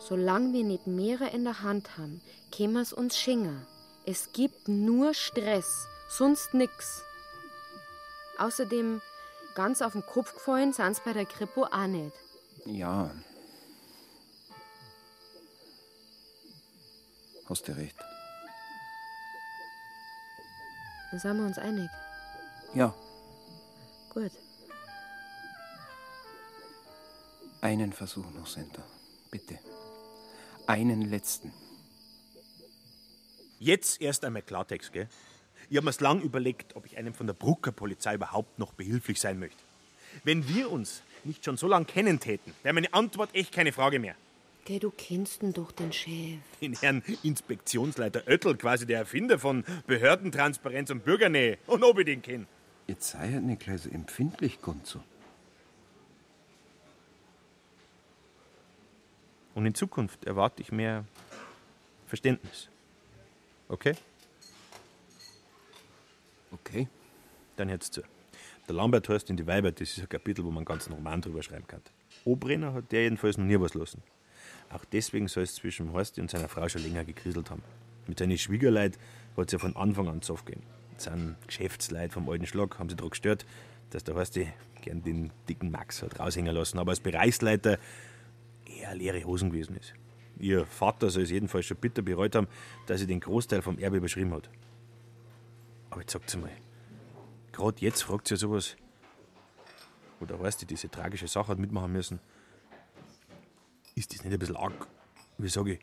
[0.00, 2.20] Solange wir nicht mehrere in der Hand haben,
[2.54, 3.66] können wir's uns schenken.
[4.04, 7.02] Es gibt nur Stress, sonst nix.
[8.38, 9.00] Außerdem,
[9.54, 12.12] ganz auf den Kopf gefallen sind's bei der Kripo auch nicht.
[12.66, 13.10] Ja.
[17.48, 17.96] Hast du recht.
[21.10, 21.88] Dann sind wir uns einig.
[22.74, 22.92] Ja,
[24.14, 24.30] Gut.
[27.64, 28.82] Einen Versuch noch, Senta.
[29.30, 29.58] Bitte.
[30.66, 31.50] Einen letzten.
[33.58, 35.08] Jetzt erst einmal Klartext, gell?
[35.70, 39.18] Ich habe mir's lang überlegt, ob ich einem von der Brucker Polizei überhaupt noch behilflich
[39.18, 39.62] sein möchte.
[40.24, 43.98] Wenn wir uns nicht schon so lange kennen täten, wäre meine Antwort echt keine Frage
[43.98, 44.14] mehr.
[44.66, 46.40] Geh, du kennst ihn doch, den Chef.
[46.60, 51.56] Den Herrn Inspektionsleiter Oettel, quasi der Erfinder von Behördentransparenz und Bürgernähe.
[51.66, 52.46] Und ob ich den kenne.
[52.86, 55.02] Jetzt sei halt nicht gleich so empfindlich, Gunzo.
[59.64, 61.06] Und in Zukunft erwarte ich mehr
[62.06, 62.68] Verständnis.
[63.66, 63.94] Okay?
[66.50, 66.86] Okay.
[67.56, 68.02] Dann jetzt zu.
[68.68, 71.22] Der Lambert heißt in die Weiber, das ist ein Kapitel, wo man einen ganzen Roman
[71.22, 71.80] drüber schreiben kann.
[72.26, 74.02] Obrenner hat der jedenfalls noch nie was lassen.
[74.68, 77.62] Auch deswegen soll es zwischen Horst und seiner Frau schon länger gekriselt haben.
[78.06, 78.98] Mit seinen Schwiegerleut
[79.34, 80.62] hat es ja von Anfang an zu gehen.
[80.96, 83.46] Das sind Geschäftsleute vom alten Schlag, haben sie daran gestört,
[83.88, 84.38] dass der Horst
[84.82, 87.78] gern den dicken Max hat raushängen lassen, aber als Bereichsleiter
[88.84, 89.94] eher leere Hosen gewesen ist.
[90.38, 92.48] Ihr Vater soll es jedenfalls schon bitter bereut haben,
[92.86, 94.48] dass er den Großteil vom Erbe überschrieben hat.
[95.90, 96.50] Aber jetzt sagt sie mal,
[97.52, 98.76] gerade jetzt fragt sie ja sowas,
[100.18, 102.20] wo der Horst diese tragische Sache hat mitmachen müssen.
[103.94, 104.86] Ist das nicht ein bisschen arg?
[105.38, 105.80] Wie sage ich?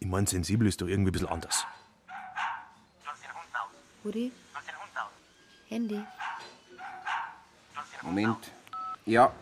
[0.00, 1.64] Ich meine, sensibel ist doch irgendwie ein bisschen anders.
[4.04, 4.32] Rudi?
[5.68, 6.02] Handy.
[8.02, 8.50] Moment.
[9.06, 9.32] Ja.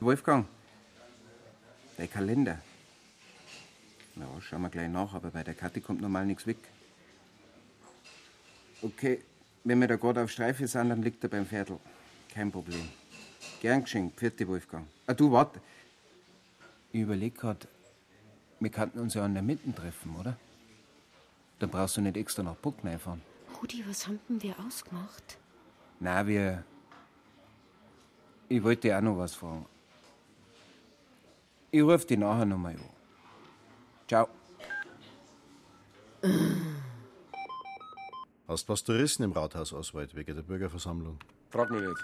[0.00, 0.46] Wolfgang.
[1.98, 2.58] Der Kalender.
[4.14, 6.58] Na, schauen wir gleich nach, aber bei der Kathi kommt normal nichts weg.
[8.82, 9.20] Okay,
[9.64, 11.78] wenn wir da gerade auf Streife sind, dann liegt er beim Viertel.
[12.32, 12.88] Kein Problem.
[13.60, 14.18] Gern geschenkt.
[14.18, 14.86] Vierte Wolfgang.
[15.06, 15.60] Ah, du, warte.
[16.92, 17.66] Ich überleg grad,
[18.60, 20.36] wir könnten uns ja an der Mitten treffen, oder?
[21.58, 23.22] Dann brauchst du nicht extra nach Bucknei fahren.
[23.60, 25.36] Rudi, was haben denn wir ausgemacht?
[25.98, 26.64] Na, wir.
[28.48, 29.66] Ich wollte dir auch noch was fragen.
[31.70, 32.90] Ich ruf dich nachher nochmal an.
[34.06, 34.28] Ciao.
[38.48, 41.18] Hast was Touristen im Rathaus Oswald wegen der Bürgerversammlung?
[41.50, 42.02] Frag mich nicht.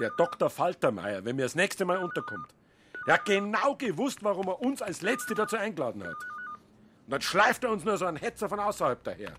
[0.00, 0.50] Der Dr.
[0.50, 2.48] Faltermeier, wenn mir das nächste Mal unterkommt,
[3.06, 6.16] der hat genau gewusst, warum er uns als Letzte dazu eingeladen hat.
[7.06, 9.34] Und dann schleift er uns nur so einen Hetzer von außerhalb daher.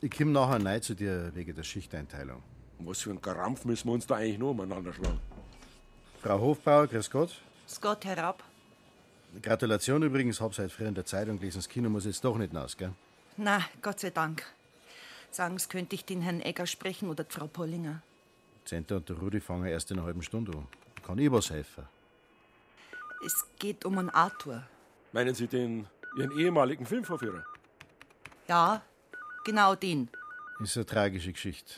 [0.00, 2.42] Ich komm nachher neu zu dir wegen der Schichteinteilung.
[2.78, 5.20] Und was für ein Krampf müssen wir uns da eigentlich nur umeinander schlagen?
[6.22, 7.40] Frau Hofbauer, grüß Gott.
[7.68, 8.42] Scott herab.
[9.40, 12.50] Gratulation übrigens, hab seit früher in der Zeitung gelesen, das Kino muss jetzt doch nicht
[12.50, 12.92] hinaus, gell?
[13.36, 14.44] Na, Gott sei Dank.
[15.30, 18.02] Sagen Sie, könnte ich den Herrn Egger sprechen oder die Frau Pollinger?
[18.64, 20.66] Zenta und der Rudi fangen erst in einer halben Stunde an.
[21.02, 21.84] Kann ich was helfen?
[23.24, 24.64] Es geht um einen Arthur.
[25.12, 27.44] Meinen Sie den Ihren ehemaligen Filmvorführer?
[28.48, 28.82] Ja,
[29.44, 30.10] genau den.
[30.60, 31.72] Ist eine tragische Geschichte.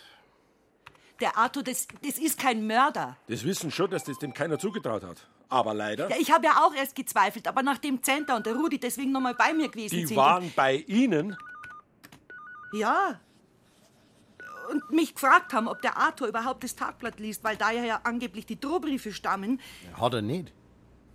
[1.21, 3.17] Der Arthur, das, das ist kein Mörder.
[3.29, 5.27] Das wissen schon, dass das dem keiner zugetraut hat.
[5.49, 6.09] Aber leider.
[6.11, 9.21] Ja, ich habe ja auch erst gezweifelt, aber nachdem Zenta und der Rudi deswegen noch
[9.21, 10.17] mal bei mir gewesen Die sind.
[10.17, 11.37] waren bei Ihnen?
[12.73, 13.21] Ja.
[14.71, 18.47] Und mich gefragt haben, ob der Arthur überhaupt das Tagblatt liest, weil da ja angeblich
[18.47, 19.61] die Drohbriefe stammen.
[20.01, 20.53] Hat er nicht.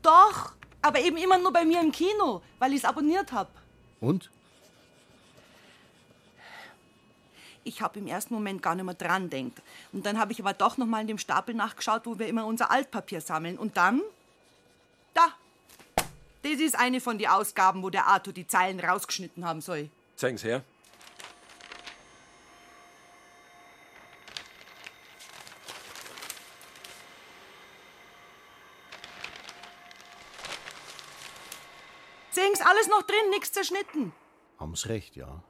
[0.04, 3.50] Doch, aber eben immer nur bei mir im Kino, weil ich es abonniert habe.
[4.00, 4.30] Und?
[7.64, 9.62] Ich habe im ersten Moment gar nicht mehr dran denkt.
[9.92, 12.46] Und dann habe ich aber doch noch mal in dem Stapel nachgeschaut, wo wir immer
[12.46, 13.58] unser Altpapier sammeln.
[13.58, 14.04] Und dann, da,
[16.42, 19.90] das ist eine von den Ausgaben, wo der Arthur die Zeilen rausgeschnitten haben soll.
[20.16, 20.64] Zeigen's her.
[32.32, 34.14] Sehen's alles noch drin, nichts zerschnitten.
[34.60, 35.44] Haben's recht, ja.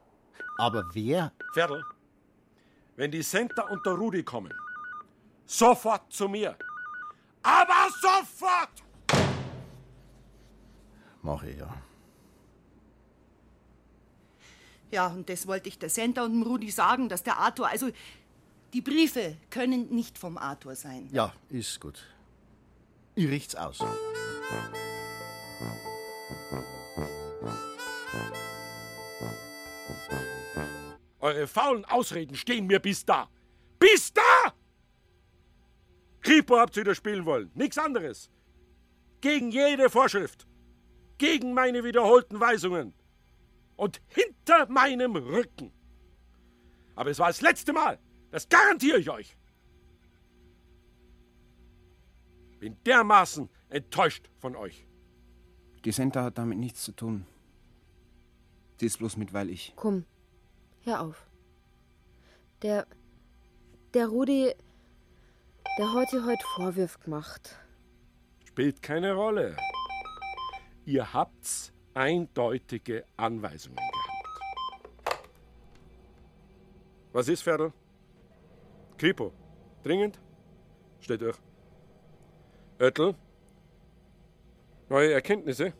[0.58, 1.32] Aber wer?
[1.52, 1.84] Pferdl,
[2.96, 4.52] wenn die Senta und der Rudi kommen,
[5.46, 6.56] sofort zu mir.
[7.42, 8.70] Aber sofort!
[11.22, 11.74] Mach ich, ja.
[14.90, 17.90] Ja, und das wollte ich der Senta und dem Rudi sagen, dass der Arthur, also
[18.72, 21.08] die Briefe können nicht vom Arthur sein.
[21.12, 22.02] Ja, ist gut.
[23.14, 23.78] Ich richt's aus.
[31.20, 33.28] Eure faulen Ausreden stehen mir bis da.
[33.78, 34.22] Bis da!
[36.22, 38.30] Kripo habt ihr wieder spielen wollen, nichts anderes.
[39.20, 40.46] Gegen jede Vorschrift.
[41.20, 42.94] Gegen meine wiederholten Weisungen.
[43.76, 45.70] Und hinter meinem Rücken.
[46.94, 47.98] Aber es war das letzte Mal.
[48.30, 49.36] Das garantiere ich euch.
[52.58, 54.86] Bin dermaßen enttäuscht von euch.
[55.84, 57.26] Die Senta hat damit nichts zu tun.
[58.80, 59.74] Die ist bloß mit, weil ich.
[59.76, 60.06] Komm,
[60.84, 61.26] hör auf.
[62.62, 62.86] Der.
[63.92, 64.54] Der Rudi.
[65.76, 67.56] Der hat dir heute Vorwürfe gemacht.
[68.46, 69.54] Spielt keine Rolle.
[70.90, 75.22] Ihr habt's eindeutige Anweisungen gehabt.
[77.12, 77.72] Was ist, Ferdl?
[78.98, 79.32] Kripo.
[79.84, 80.18] Dringend?
[80.98, 81.38] Steht durch.
[82.80, 83.14] Oettel?
[84.88, 85.74] Neue Erkenntnisse?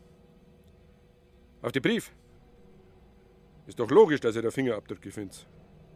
[1.61, 2.13] Auf die Brief?
[3.67, 5.45] Ist doch logisch, dass ihr der Fingerabdrücke findet.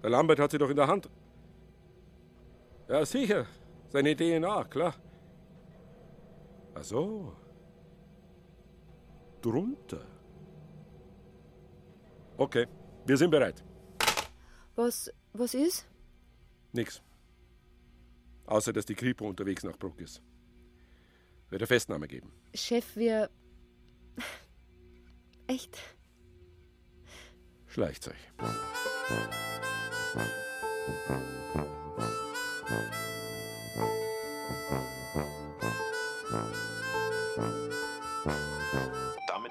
[0.03, 1.09] Der Lambert hat sie doch in der Hand.
[2.89, 3.45] Ja, sicher.
[3.87, 4.93] Seine DNA, klar.
[6.73, 7.44] Ach so.
[9.45, 10.05] Drunter.
[12.37, 12.65] Okay,
[13.05, 13.63] wir sind bereit.
[14.75, 15.87] Was, was ist?
[16.73, 17.01] Nix.
[18.47, 20.21] Außer, dass die Kripo unterwegs nach Bruck ist.
[21.49, 22.31] Wird eine Festnahme geben.
[22.53, 23.29] Chef, wir.
[25.47, 25.77] Echt?
[27.67, 28.31] Schleicht's euch.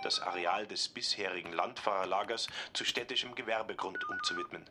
[0.05, 4.65] Das Areal des bisherigen Landfahrerlagers zu städtischem Gewerbegrund umzuwidmen.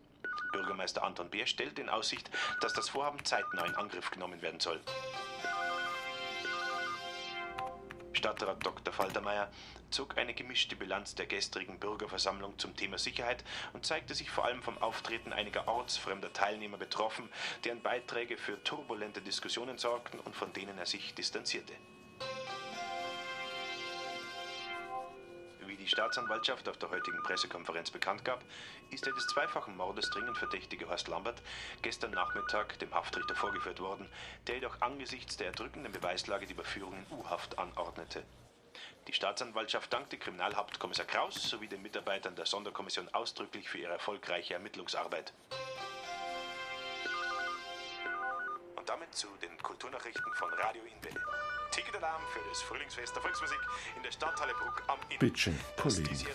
[0.51, 2.29] Bürgermeister Anton Beer stellt in Aussicht,
[2.61, 4.79] dass das Vorhaben zeitnah in Angriff genommen werden soll.
[8.13, 8.93] Stadtrat Dr.
[8.93, 9.51] Faltermeier
[9.89, 14.63] zog eine gemischte Bilanz der gestrigen Bürgerversammlung zum Thema Sicherheit und zeigte sich vor allem
[14.63, 17.29] vom Auftreten einiger ortsfremder Teilnehmer betroffen,
[17.63, 21.73] deren Beiträge für turbulente Diskussionen sorgten und von denen er sich distanzierte.
[25.83, 28.41] Die Staatsanwaltschaft auf der heutigen Pressekonferenz bekannt gab,
[28.91, 31.41] ist der des zweifachen Mordes dringend verdächtige Horst Lambert
[31.81, 34.09] gestern Nachmittag dem Haftrichter vorgeführt worden,
[34.47, 38.23] der jedoch angesichts der erdrückenden Beweislage die Überführung in U-Haft anordnete.
[39.07, 45.33] Die Staatsanwaltschaft dankte Kriminalhauptkommissar Kraus sowie den Mitarbeitern der Sonderkommission ausdrücklich für ihre erfolgreiche Ermittlungsarbeit.
[48.77, 51.21] Und damit zu den Kulturnachrichten von Radio Inwelle.
[51.73, 53.57] Ticketalarm für das Frühlingsfest der Volksmusik
[53.97, 55.17] in der Stadthalle Bruck am Inn.
[55.19, 56.27] Bitteschön, Kollegen.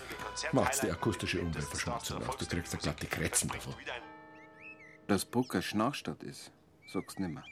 [0.51, 2.37] Macht's die akustische Umweltverschmutzung aus.
[2.37, 3.73] Du kriegst ja glatt die Kretzen davon.
[5.07, 6.51] Dass Bruck eine Schnarchstadt ist,
[6.87, 7.43] sag's nimmer.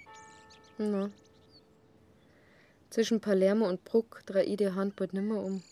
[0.78, 1.10] Na.
[2.90, 5.64] Zwischen Palermo und Bruck drei ich die Hand bald nimmer um.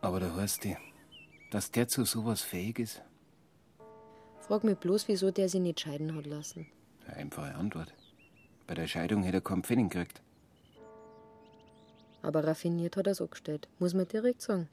[0.00, 0.76] Aber der Horsti,
[1.50, 3.02] dass der zu sowas fähig ist?
[4.40, 6.70] Frag mich bloß, wieso der sie nicht scheiden hat lassen.
[7.06, 7.92] Einfache Antwort.
[8.68, 10.20] Bei der Scheidung hätte er keinen Pfennig gekriegt.
[12.22, 14.68] Aber raffiniert hat er's angestellt, muss man direkt sagen.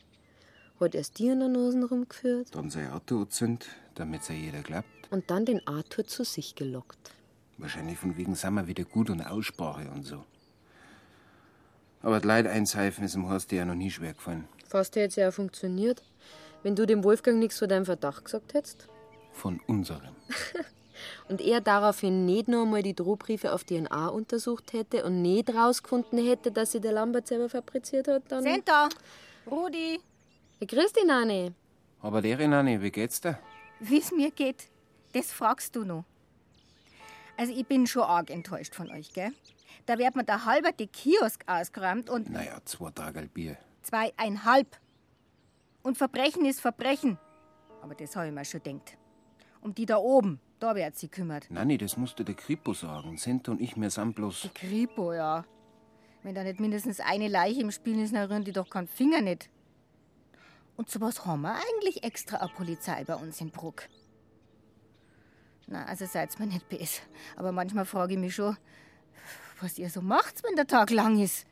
[0.79, 4.85] Hat erst die in der Nase rumgeführt Dann sein Auto anzündet, damit's ja jeder glaubt.
[5.09, 7.11] und dann den Arthur zu sich gelockt.
[7.57, 10.25] Wahrscheinlich von wegen sind wir wieder gut und Aussprache und so.
[12.01, 14.47] Aber das Leid einseifen ist dem Horsti ja noch nie schwer gefallen.
[14.67, 16.03] Fast hätte ja auch funktioniert,
[16.63, 18.87] wenn du dem Wolfgang nichts zu deinem Verdacht gesagt hättest.
[19.31, 20.15] Von unserem.
[21.29, 26.23] Und er daraufhin nicht noch einmal die Drohbriefe auf DNA untersucht hätte und nicht rausgefunden
[26.25, 28.43] hätte, dass sie der Lambert selber fabriziert hat, dann.
[28.43, 28.89] Sind da.
[29.49, 29.99] Rudi,
[30.59, 31.51] Ja, grüß dich, Nani.
[32.01, 33.37] Aber der Renani, wie geht's dir?
[33.79, 34.69] wie's mir geht,
[35.13, 36.05] das fragst du noch.
[37.37, 39.31] Also ich bin schon arg enttäuscht von euch, gell?
[39.85, 43.57] Da wird mir der halberte Kiosk ausgeräumt und Naja, zwei Tage Bier.
[43.83, 44.77] zweieinhalb.
[45.83, 47.19] Und Verbrechen ist Verbrechen.
[47.83, 48.97] Aber das habe ich mir schon gedacht.
[49.61, 51.49] Um die da oben, da wird sie kümmert.
[51.51, 53.17] Nanni, das musst du der Kripo sagen.
[53.17, 54.49] Senta und ich, wir sind bloß.
[54.53, 55.45] Kripo, ja.
[56.23, 59.21] Wenn da nicht mindestens eine Leiche im Spiel ist, dann rühren die doch keinen Finger
[59.21, 59.49] nicht.
[60.75, 63.83] Und sowas haben wir eigentlich extra eine Polizei bei uns in Bruck.
[65.67, 67.01] Na, also seid's mir nicht böse.
[67.35, 68.57] Aber manchmal frage ich mich schon,
[69.61, 71.45] was ihr so macht, wenn der Tag lang ist.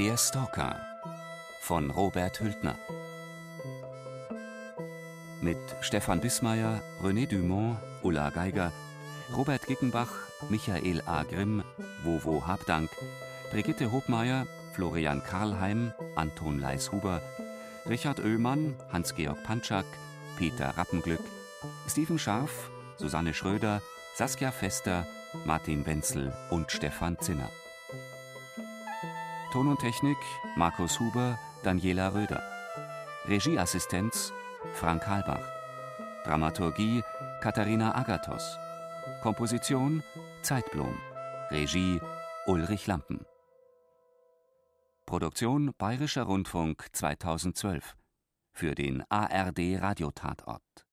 [0.00, 0.80] Der Stalker
[1.60, 2.78] von Robert Hültner.
[5.42, 8.72] Mit Stefan Bismayer, René Dumont, Ulla Geiger,
[9.36, 10.08] Robert Gickenbach,
[10.48, 11.24] Michael A.
[11.24, 11.62] Grimm,
[12.02, 12.88] Wowo Habdank,
[13.50, 17.20] Brigitte Hobmeier, Florian Karlheim, Anton Leishuber,
[17.86, 19.84] Richard Oehlmann, Hans-Georg Pantschak,
[20.38, 21.24] Peter Rappenglück,
[21.86, 23.82] Steven Scharf, Susanne Schröder,
[24.14, 25.06] Saskia Fester,
[25.44, 27.50] Martin Wenzel und Stefan Zinner.
[29.50, 30.18] Ton und Technik
[30.54, 32.40] Markus Huber, Daniela Röder.
[33.26, 34.32] Regieassistenz
[34.74, 35.44] Frank Halbach.
[36.24, 37.02] Dramaturgie
[37.40, 38.56] Katharina Agathos.
[39.22, 40.04] Komposition
[40.42, 40.96] Zeitblom.
[41.50, 42.00] Regie
[42.46, 43.26] Ulrich Lampen.
[45.04, 47.96] Produktion Bayerischer Rundfunk 2012
[48.52, 50.86] für den ARD Radiotatort.